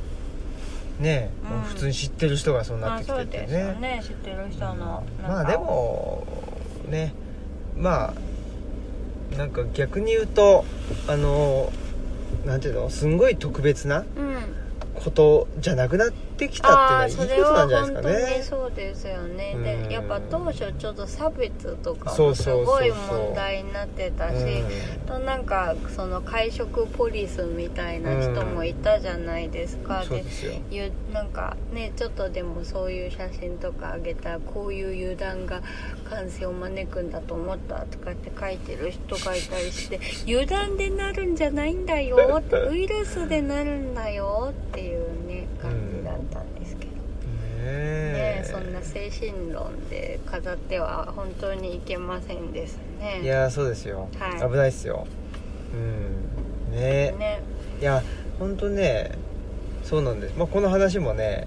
[0.99, 1.51] ねうん。
[1.51, 3.80] もう普通に知ってる人がそうなってきててあそうですよね。
[3.80, 6.26] ね知ってる人のまあでも
[6.86, 7.14] ね
[7.78, 8.30] まあ
[9.37, 10.64] なんか逆に言うと
[11.07, 11.72] あの
[12.45, 14.37] なんていうのすんごい特別なうん。
[14.95, 19.53] ことじゃなくなってきたっていうのはいいことなんじゃないですかそれは本当にねそうですよね。
[19.57, 19.62] うん。
[19.62, 24.36] でやっぱ当初ちょっと差別とかもすごい問題になってたし
[25.07, 30.24] となんかその会食ポリスみたいな人もいたじゃないですか、うで
[30.70, 35.62] でなんかねちょっとでもそういう写真とかあげたらこういう油断が
[36.09, 47.01] 感染を招くんだと思ったとかって書いてる人がいたりして 油断でなるんじゃないんだよウイルスでなるんだよっていうね感じだったんですけど、ねね
[47.63, 48.45] え。
[48.45, 53.21] そんな精神論で語っては本当にいけませんですね。
[53.23, 54.51] いやーそうですよ、はい。
[54.51, 55.07] 危ないっすよ。
[55.73, 56.73] うん。
[56.73, 57.13] ね。
[57.13, 57.41] ね。
[57.81, 58.03] いや
[58.39, 59.13] 本当ね
[59.85, 61.47] そうなんです、まあ、この話もね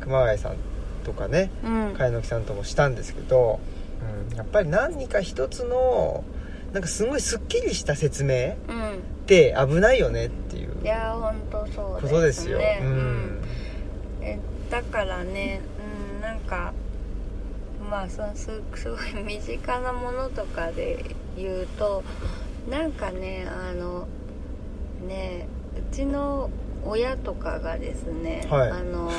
[0.00, 0.56] 熊谷さん
[1.04, 3.60] とかねう野木さんともしたんですけど、
[4.30, 6.24] うん、やっぱり何か一つの
[6.72, 9.02] なんかすごいすっきりした説明っうん。
[9.26, 12.58] て危ないよねっていういや本当そうことですよ。
[12.58, 13.42] ねうん。
[14.20, 14.38] え
[14.72, 15.60] だからね、
[16.16, 16.72] うん、なんか
[17.90, 22.02] まあそすすごい身近なものとかで言うと
[22.70, 24.08] なんかねあの
[25.06, 25.46] ね
[25.76, 26.48] うちの
[26.86, 28.70] 親とかがですね、はい。
[28.70, 29.10] あの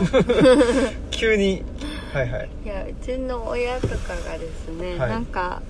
[1.12, 1.64] 急に
[2.12, 2.49] はいはい。
[2.66, 5.10] いやうちの親とかがですね、はい。
[5.12, 5.62] なんか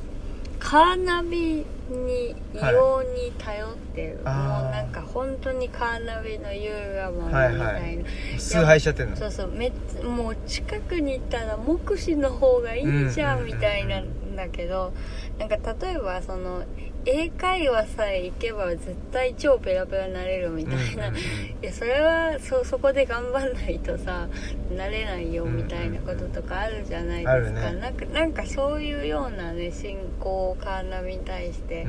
[0.60, 4.36] カーナビに異様に頼ってる、はい。
[4.36, 8.06] もうなんか本当にカーナビの言うがままみたいな、はいはい。
[8.40, 9.16] 崇拝しちゃってるの？
[9.16, 9.74] そうそうめ
[10.04, 13.46] もう近くに行ったら目視の方がいいじゃうんん。
[13.48, 14.94] みたいなんだけど
[15.38, 16.64] なんか例えばその
[17.06, 21.64] 英会話さえ行けば絶対超ペラペラになれるみたいな、うんうんうん。
[21.64, 24.28] いやそれはそそこで頑張んないとさ
[24.76, 27.62] なれないよみたいなこととかあるじゃないですか、あるね。
[27.82, 31.84] なんかなんかそういうようなね信仰をカーナビに対して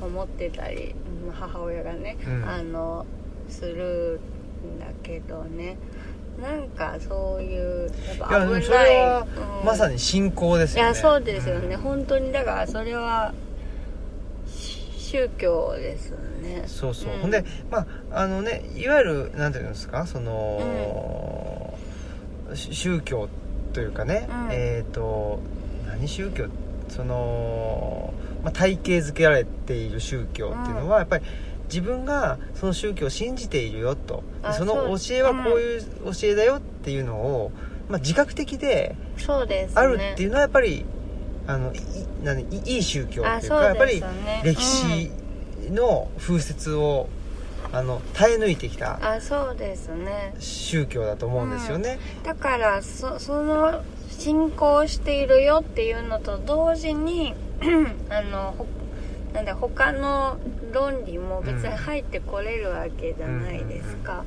[0.00, 0.06] うん。
[0.08, 0.94] 思ってたり、
[1.26, 2.48] まあ母親がね、うん。
[2.48, 3.04] あの
[3.48, 4.20] する
[4.64, 5.76] んだけどね。
[6.42, 9.26] なんかそういうやっいぱ危ないやでもそれは
[9.60, 9.66] うん。
[9.66, 10.90] まさに信仰ですよね。
[10.90, 12.32] いやそうですよね、うん本当に。
[12.32, 13.53] だからそれはし
[15.14, 16.10] 宗教です
[16.42, 16.64] ね。
[16.66, 17.20] そうそう、ん。
[17.20, 20.06] ほんでまああのねいわゆるなんていうんですか？
[20.06, 21.78] その、
[22.54, 23.28] し宗教
[23.72, 24.52] というかね、うん。
[24.52, 25.38] えっ、と
[25.86, 26.46] 何宗教？
[26.88, 28.12] その、
[28.42, 31.24] まあ、体系づけられている宗教っていうのは、やっぱり
[31.64, 34.22] 自分がその宗教を信じているよと。
[34.52, 37.52] その教えはこういう教えだよっていうのを、
[37.88, 39.80] まあ、自覚的でそうですね。
[39.80, 40.84] あるっていうのはやっぱり
[41.46, 41.80] あのいい
[42.22, 44.42] 何いいい宗教っていうあそうかやっぱりですよね。
[44.44, 45.10] 歴史
[45.70, 47.08] の風雪を、
[47.72, 50.34] あの耐え抜いてきたあそうですね。
[50.38, 57.34] 宗教だと思うんですよね、だからそその信仰しているよっていうのと同時に
[58.10, 58.66] あのほ
[59.32, 60.38] なんだ他の
[60.72, 64.24] 論理も別に入ってこれるわけじゃないですか、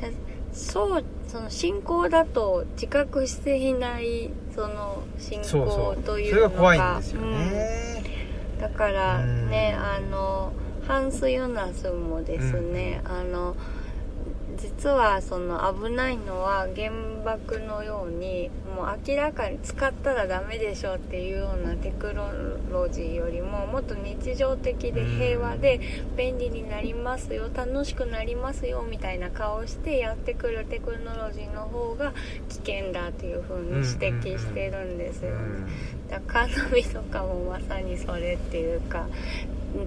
[0.00, 0.12] で
[0.52, 8.02] そうその信仰だと自覚していないその信仰というのが怖いんですよね、
[8.54, 8.60] うん。
[8.60, 9.82] だからねうん。
[9.82, 10.52] あの
[10.86, 13.56] ハンス・ユナスもですね、あの
[14.62, 16.92] 実はその危ないのは原
[17.24, 22.30] 爆のようにもう明らかに使ったらダメでしょっていうようなテクノ
[22.70, 25.80] ロジーよりももっと日常的で平和で
[26.16, 32.12] 便利になりますよ楽しくなりますよみたいな顔してやってくるテクノロジーの方が
[32.48, 35.66] 危険だっていう風に指摘してるんですよね。
[36.08, 39.06] だからカーナビとかもまさにそれっていうか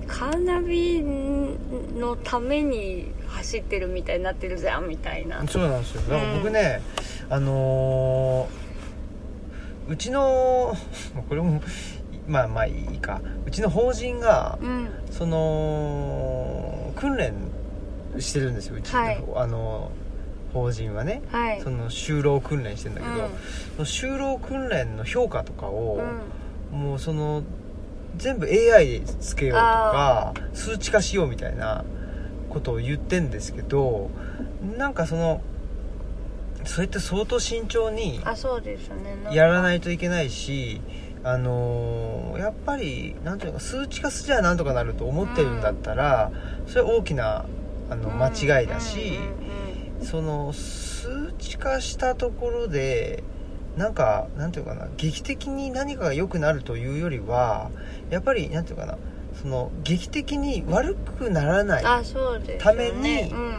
[0.08, 5.40] カーナビのために走ってるみたいになってるじゃんみたいな。
[5.40, 6.02] うんそうなんですよ。
[6.04, 6.82] だから僕ね、
[7.30, 8.66] あのー
[9.88, 10.74] うちの
[11.30, 11.62] これも
[12.28, 13.22] まあまあいいか。
[13.46, 14.90] うちの法人がうん。
[15.12, 17.34] その訓練
[18.18, 19.24] してるんですようちの、はい。
[19.36, 19.92] あの
[20.54, 21.22] 法人はね。
[21.32, 21.62] はい。
[21.62, 23.84] その就労訓練してんだけど、うん。
[23.84, 26.02] 就労訓練の評価とかを、
[26.74, 26.80] うん。
[26.80, 27.44] もうその
[28.18, 31.86] 全部 AI でつけようとか数値化しようみたいな
[32.50, 34.10] ことを言ってんですけど
[34.78, 35.42] なんかその
[36.64, 38.96] それって相当慎重にあそうですね。
[39.32, 40.82] やらないいといけないし
[41.24, 46.32] あのーやっぱりなんていうのか数値化すりゃなんとかなると思ってるんだったら、
[46.68, 47.46] それは大きな
[47.90, 49.18] あの間違いだし、
[50.02, 53.24] その数値化したところで
[53.78, 57.72] なんかなんていうかな劇的に何かが良くなるというよりは
[58.10, 58.98] やっぱりなんていうかな
[59.42, 61.84] その劇的に悪くならない
[62.60, 63.56] ためにうん。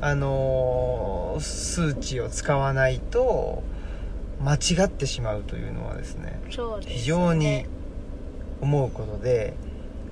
[0.00, 3.62] あのー数値を使わないと
[4.42, 6.76] 間違ってしまうというのはですねすね。
[6.80, 7.66] 非常に
[8.60, 9.54] 思うことで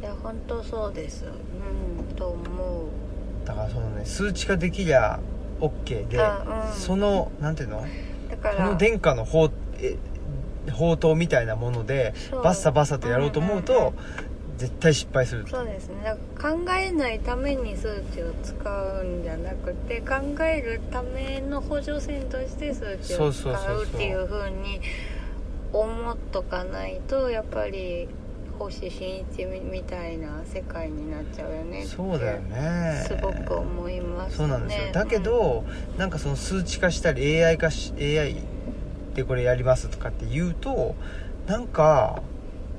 [0.00, 1.24] いや本当そうです。
[1.24, 3.46] うんと思う。
[3.46, 5.18] だからそのね数値化できりゃ
[5.60, 6.72] OK で、あうん。
[6.72, 7.84] そのなんていうの
[8.30, 9.96] だからこの殿下の宝え
[10.66, 13.94] 宝刀みたいなものでバッサバッサとやろうと思うと、
[14.56, 16.02] 絶対失敗するそうですね。
[16.02, 20.14] だから考えないために数値を使うんじゃなくて考
[20.44, 24.80] えるための補助線として数値を使そうっていう風に
[25.72, 28.08] 思っとかないとやっぱり
[28.58, 31.84] 星新一みたいな世界になっちゃうよね。
[31.84, 33.04] そうだよね。
[33.06, 34.36] すごく思いますね。
[34.36, 34.92] そうなんですよ。
[34.92, 35.64] だけど、
[35.98, 38.36] なんかその数値化したり AI 化し AI
[39.16, 40.94] でこれやりますとかって言うと
[41.46, 42.22] なんか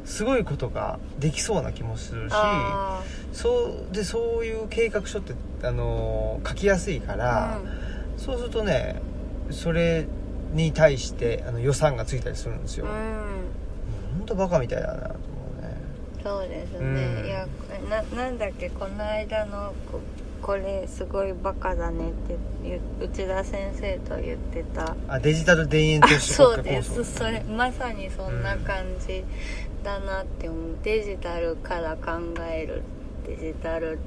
[0.05, 3.01] すごいことができそうな気もするしあ
[3.33, 9.01] そうでそういう計画書って、あのー書きやすいから、ーそうするとね
[9.51, 10.07] それ
[10.53, 12.97] に対してあの予算がついたりするんですよ、うん、うん
[14.19, 15.15] 本当バカみたいだなと
[16.27, 17.25] そうですね、うん。
[17.25, 17.47] いや
[17.89, 20.01] ななんだっけこの間のこ
[20.41, 22.37] これすごいバカだねって
[23.01, 24.95] 内田先生と言ってた。
[25.07, 27.03] あデジタル田園あ都市そうです。
[27.05, 29.23] それまさにそんな感じ
[29.83, 30.77] だなって思う。
[30.83, 32.19] デジタルから考
[32.49, 32.83] える
[33.25, 33.97] デジタル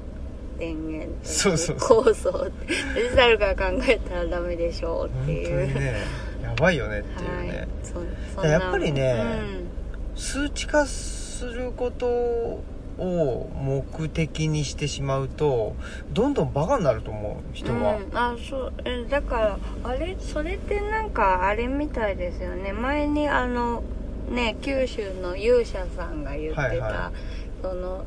[0.57, 2.03] 田園都そう市そうそう。
[2.03, 2.51] 構想
[2.95, 5.73] デジタルから考えたらダメでしょうっていう。
[5.73, 5.95] ね
[6.43, 7.47] やばいよねっていうはい。
[7.47, 7.93] ね、そ
[8.41, 9.67] そやっぱりねうん。
[10.15, 15.75] 数値化することを目的にしてしまうと
[16.11, 18.73] どんどんバカになると思う人が、うん、あそう。
[18.85, 20.15] えだからあれ？
[20.19, 22.73] それってなんかあれみたいですよね。
[22.73, 23.83] 前にあの
[24.29, 27.11] ね九州の勇者さんが言ってた、はいは
[27.61, 28.05] その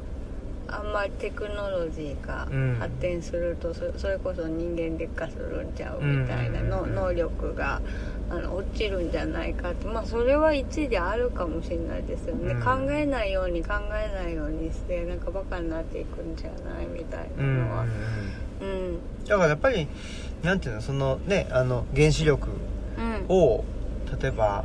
[0.69, 2.77] あんまりテクノロジーがうん。
[2.81, 6.95] 発展すると、そそれこそ人間劣化するんちゃうみたいなの、うんうんうん。
[6.97, 7.81] 能力が
[8.31, 9.87] あの落ちるんじゃないかって。
[9.87, 12.63] まあそれは一理あるかもしれないですよね、うん。
[12.63, 17.85] 考えないように考えないようにしてなんかバカになっていくんじゃないみたいなうんうんのは
[18.61, 18.69] うん。
[18.69, 18.99] うん。
[19.27, 19.89] だからやっぱり
[20.43, 22.51] なんていうのそのねあの原子力
[22.99, 23.27] うん。
[23.29, 23.65] を
[24.21, 24.65] 例えば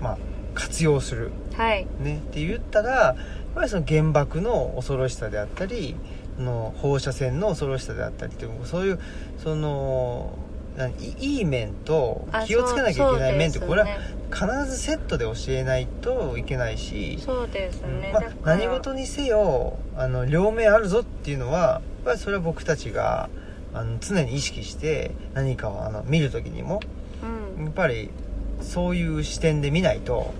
[0.00, 0.18] まあ
[0.54, 1.30] 活用する。
[1.54, 1.86] はい。
[2.00, 3.16] ねって言ったら
[3.52, 5.94] やっぱりその原爆の恐ろしさであったり
[6.36, 9.00] その放射線の恐ろしさであったりっていうそういう
[9.38, 10.38] その
[10.76, 13.88] 何いいい面とあ気をつけなきゃいけない面ってこれは
[14.32, 23.28] 必ずセットで教えないといけないし、そうですね、まあ何事にせよあの両面あるぞっていうのはやっぱりそれは僕たちが
[23.74, 26.80] あの常に意識して何かをあの見る時にも
[27.22, 27.64] うん。
[27.64, 28.08] やっぱり
[28.62, 30.32] そういう視点で見ないと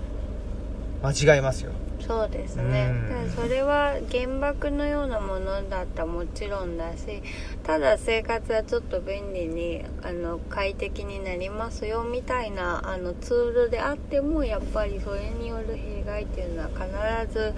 [1.03, 1.71] 間違いますよ
[2.05, 2.91] そうですね、
[3.25, 3.29] うん。
[3.31, 7.21] それは原爆のようなものだったらもちろんだし
[7.63, 17.53] ただ生活はちょっと便利にあの快適になりますよみたいなあのツールであってもやっぱりそれによる弊害っていうのは必ず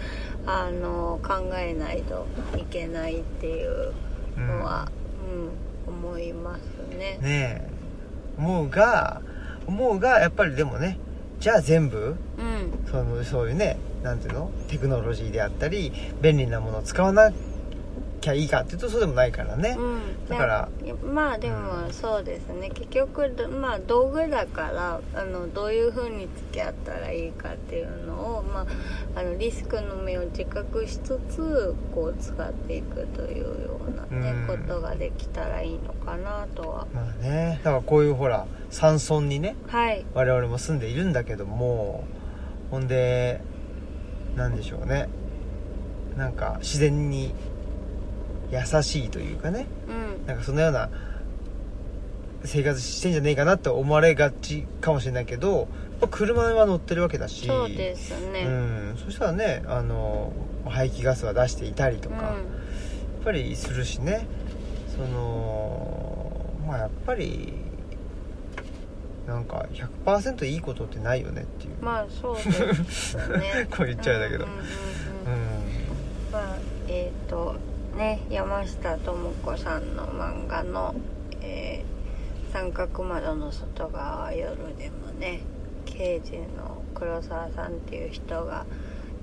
[0.45, 2.27] あの考えないと
[2.57, 3.93] いけないっていう
[4.37, 4.95] のは、うん
[5.87, 6.61] 思います
[6.95, 7.17] ね。
[7.21, 7.69] ねえ。
[8.37, 9.21] 思うが
[9.67, 10.99] 思うがやっぱりでもね
[11.39, 12.85] じゃあ全部うん。
[12.89, 14.51] そのそういうねなんていうの？
[14.69, 15.91] テクノロジーであったり
[16.21, 17.33] 便利なものを使わな
[18.21, 20.69] きゃいいかっていうとそうでもないからね、うん、だから
[21.13, 22.69] まあでもそうですね。
[22.69, 34.47] 結局どまあ道具だからあのどういう風に付き合ったらいいかっていうのを、まあ、あのリスクの目を自覚しつつこう使っていくというようなね、うん。
[34.47, 36.87] ことができたらいいのかなとは。
[36.93, 37.59] まあね。
[37.63, 40.03] だからこういうほら山村にねはい。
[40.15, 42.05] 我々も住んでいるんだけども
[42.71, 43.41] ほんで
[44.35, 45.07] なんでしょうね。
[46.17, 47.33] なんか自然に
[48.51, 49.65] 優しいというかね。
[49.87, 50.27] うん。
[50.27, 50.89] なんかそのような
[52.43, 55.67] 生活してんじゃねえかなって思われがちかもしれないけど
[56.11, 57.47] 車は乗ってるわけだし。
[57.47, 58.41] そうですね。
[58.41, 60.31] うん、そしたらねあの
[60.65, 62.35] 排気ガスは出していたりとか、やっ
[63.23, 64.27] ぱりするしね。
[64.95, 67.53] そのまあやっぱり
[69.27, 69.67] なんか
[70.05, 72.41] 100%いいことってないよねっていう、まあそうで
[72.85, 73.67] すね。
[73.75, 74.45] こう言っちゃうんだけど。
[74.45, 74.67] うんうんうんう
[75.29, 75.33] ん。
[75.33, 76.31] うん。
[76.31, 76.57] まあ
[76.87, 77.55] えっ、と
[77.97, 80.95] ね山下智子さんの漫画の
[81.41, 81.95] 「えー
[82.55, 85.41] 三角窓の外側は夜」でもね
[85.83, 88.65] 刑事の黒沢さんっていう人が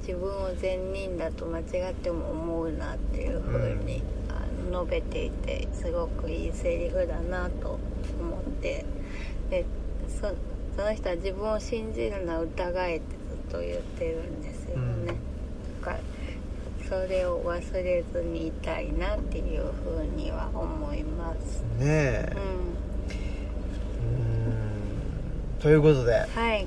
[0.00, 7.78] 自分を善人だと間違っても思うなっていう風に、あの述べていてすごくいいセリフだなと
[8.20, 8.84] 思って
[9.48, 9.64] で
[10.20, 10.34] そ
[10.76, 15.06] その人は自分を信じるな疑えってずっと言ってるんですよね、うん。
[15.06, 15.12] だ
[15.82, 15.98] から
[16.88, 21.62] それを忘れずにいたいなっていうふうには思います。
[21.78, 22.32] ねえ。
[22.34, 22.38] う
[24.04, 24.10] う
[25.58, 25.60] ん。
[25.60, 26.12] ということで。
[26.12, 26.66] んはい。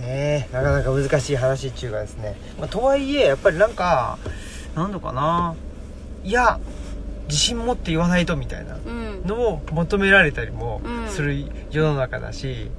[0.00, 0.48] ねえ。
[0.52, 4.18] なかなか難しい話っていうかですね、まあ、とはいえやっぱりなんか
[4.74, 5.54] なんのかな。
[6.24, 6.58] いや
[7.32, 9.26] 自信持って言わないとみたいなうん。
[9.26, 11.08] のを求められたりもうん。
[11.08, 12.70] する世の中だし、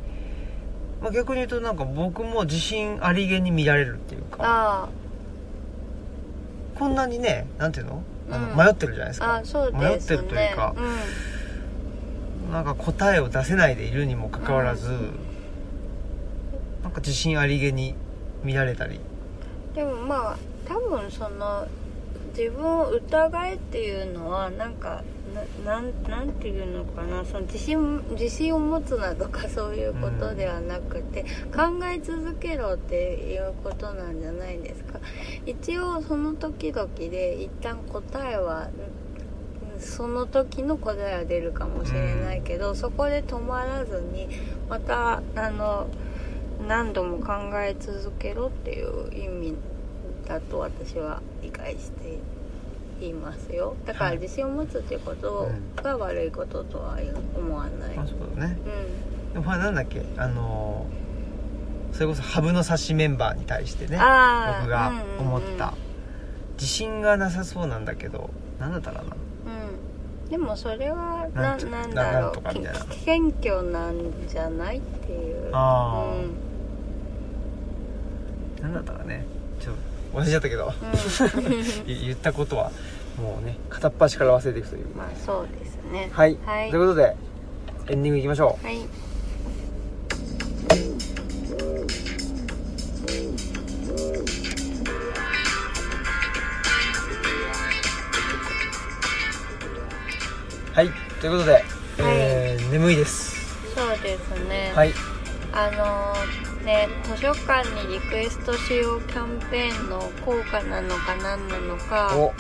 [1.02, 4.90] まあ、逆に言うとなんか僕も自信ありげに見られるっていうかあ
[6.78, 8.04] こんなにねなんていうの？
[8.30, 8.58] あの、うん。
[8.58, 9.42] 迷ってるじゃないですか。
[9.74, 10.76] 迷ってるというか
[12.52, 14.92] なんか答えを出せないでいるにもかかわらず、
[16.84, 17.96] なんか自信ありげに
[18.44, 19.00] 見られたり。
[19.70, 20.38] うん、でもまあ
[20.68, 21.68] 多分その
[22.36, 25.04] 自分を疑えっていうのはなんか
[25.66, 25.94] なん
[26.34, 27.24] ていうのかな。
[27.26, 31.24] その自信自信を持つなとかそういうことではなくて、
[31.56, 35.00] 考え続けろっていうことなんじゃないですか。
[35.46, 38.70] 一応その時々で一旦答えは
[39.80, 44.28] その時の答えは出るかもしれないけど、そこで止まらずに
[44.70, 45.88] またあの
[46.68, 49.56] 何度も考え続けろっていう意味
[50.28, 52.20] だと私は理解して
[53.06, 53.76] いますよ。
[53.86, 54.20] だからはい。
[54.20, 55.50] 自信を持つっていうこと
[55.82, 56.98] が悪いこととは
[57.36, 58.58] 思わない、あそうだね。
[59.30, 59.34] うん。
[59.34, 60.02] でもこれなんだっけ？
[60.18, 61.04] あのー
[61.94, 64.00] それこそハブの差しメンバーに対してね僕
[64.68, 65.58] が思っうんうんうん。
[65.60, 65.76] た、
[66.54, 69.16] 自信がなさそうなんだけどなんだったらな？
[70.26, 70.30] うん。
[70.30, 72.34] でもそれはなてなんだろう。
[73.06, 73.96] 謙虚なん
[74.28, 75.50] じゃないっていう。
[75.52, 76.24] あー。
[78.64, 78.70] うん。
[78.70, 79.24] なんだったらね？
[80.14, 81.90] 忘れちゃったけど、うん。
[81.92, 82.72] い言ったことは
[83.18, 84.86] もうね片っ端から忘れていくという。
[84.96, 86.10] まあそうですね。
[86.12, 86.70] はい、はい。
[86.70, 87.16] ということで
[87.90, 88.66] エンディングいきましょう。
[88.66, 88.80] はい。
[100.74, 100.90] はい。
[101.22, 101.64] ということで、
[102.00, 103.36] えー眠いです。
[103.76, 104.72] そうですね。
[104.74, 104.92] はい。
[105.52, 112.16] あのね図書館にリクエストしようキャンペーンの効果なのか何なのか。
[112.18, 112.34] お。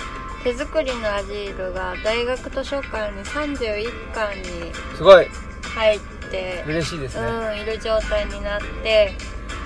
[0.44, 5.28] 手作りのアジールが大学図書館に31巻にすごい。
[5.64, 6.00] 入っ
[6.30, 9.14] て嬉しいですね、うん、いる状態になって、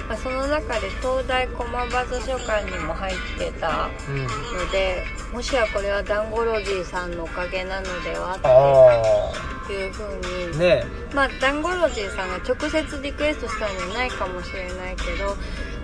[0.08, 4.24] まあ、その中で東大駒場図書館にも入ってたうん。
[4.24, 5.04] ので
[5.34, 9.32] もしやこれはダンゴロジーさんのおかげなのではあ
[9.64, 10.16] っていうふう
[10.52, 15.36] にあねまあダンゴロジーさんが直接リクエストしたんじゃないかもしれないけど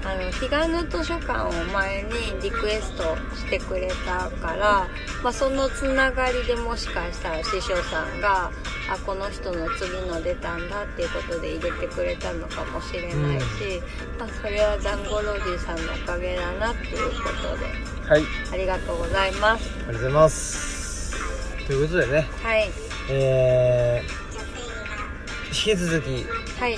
[0.05, 3.03] あの彼岸の図書館を前にリクエスト
[3.35, 4.87] してくれたから、
[5.23, 8.51] まあ、そのつながりでもしかしたら師匠さんが
[8.89, 13.81] あこの人の次の出たんだっていうことで入れてくれたのかもしれないし、
[14.19, 17.93] まあ、それはダンゴロジーさんのおかげだなっていうことで。
[18.05, 18.23] はい。
[18.51, 19.69] ありがとうございます。
[19.69, 21.65] ありがとうございます。
[21.65, 22.27] ということでね。
[22.43, 22.69] はい。
[23.09, 26.25] えー、引き続き
[26.59, 26.77] はい。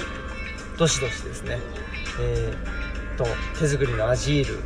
[0.78, 1.60] どしどしですね。
[2.20, 2.75] えー、
[3.16, 3.26] と
[3.60, 4.60] 手作りのアジール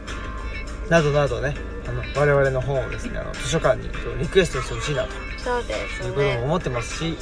[0.89, 1.55] などなどね
[1.87, 3.89] あの我々の本をですねあの図書館に
[4.19, 5.09] リクエストしてほしいなと。
[5.37, 7.17] そうですいうこともね思ってますし、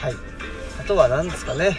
[0.00, 0.14] はい。
[0.80, 1.76] あとは何ですかね。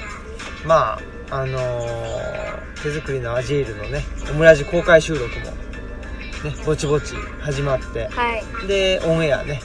[0.65, 8.67] まああのー手作りのアジールのねオムラジ公開収録もねぼちぼち始まってはい。
[8.67, 9.61] でオンエアね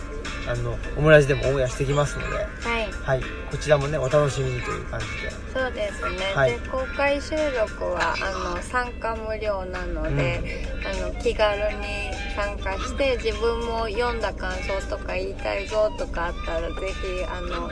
[0.46, 2.44] あのオムラジでもオンエアしてきますのでは
[2.75, 2.75] い
[3.06, 5.30] はいこちらもねお楽しみにという感じで。
[5.54, 6.50] そうですね、はい。
[6.50, 10.42] で公開収録はあの参加無料なので、
[10.84, 17.70] あの気軽に参加して自分も読んだ感想とか言いたいぞとかあったらぜひあの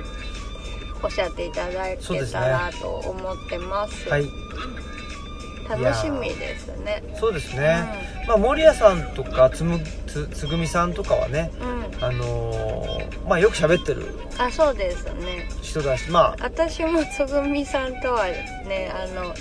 [1.03, 4.09] おっしゃっていただけたらと思ってます。
[4.09, 4.25] はい
[5.69, 7.03] 楽しみですね。
[7.19, 7.85] そうですね、
[8.29, 14.07] まあ森谷さんとかつむつつぐみさんとかはねうん、あのーまあよく喋ってる
[14.39, 15.49] あそうですね。
[15.63, 19.35] 人だしまあ私もつぐみさんとはねあの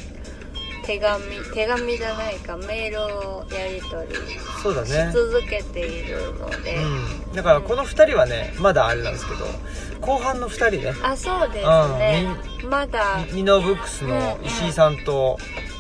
[0.86, 4.16] 手紙手紙じゃないかメールをやり取り
[4.62, 4.88] そうだね。
[4.88, 6.78] し続けているので、
[7.30, 9.46] うん、だからこの2人はねまだあれなんですけど
[10.02, 10.94] 後半の2人ね。
[11.04, 11.68] あそうです
[11.98, 12.28] ね。
[12.70, 13.20] まだ。
[13.32, 15.38] ミノブックスの石井さんと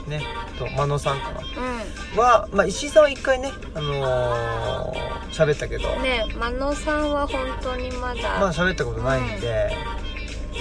[0.07, 0.21] ね
[0.59, 1.41] と真野さんかな
[2.15, 9.75] うは、まあ、石井さんは1回ねあのー喋ったけど、んね真野さんは本当にまだ、まあ喋ったことないんで、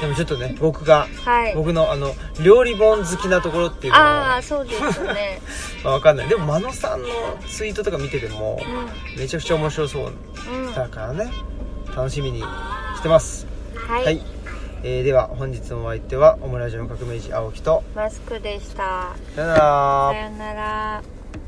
[0.01, 1.55] でもちょっとね僕がはい。
[1.55, 4.03] 僕のあの料理本好きなところっていうのを。
[4.03, 5.41] ああそうですね。
[5.85, 6.29] まあ、わかんない。
[6.29, 7.09] でも真野さんの
[7.47, 8.59] ツイートとか見てても
[9.17, 10.13] うめちゃくちゃ面白そう
[10.51, 11.31] うんうんだからね。
[11.95, 13.47] 楽しみにしてます。
[13.77, 14.23] はい、はい、
[14.85, 19.15] えーでは本日のお相手はオムラジオの革命児青木とマスクでした。
[19.37, 20.11] さよなら。
[20.13, 21.03] さよなら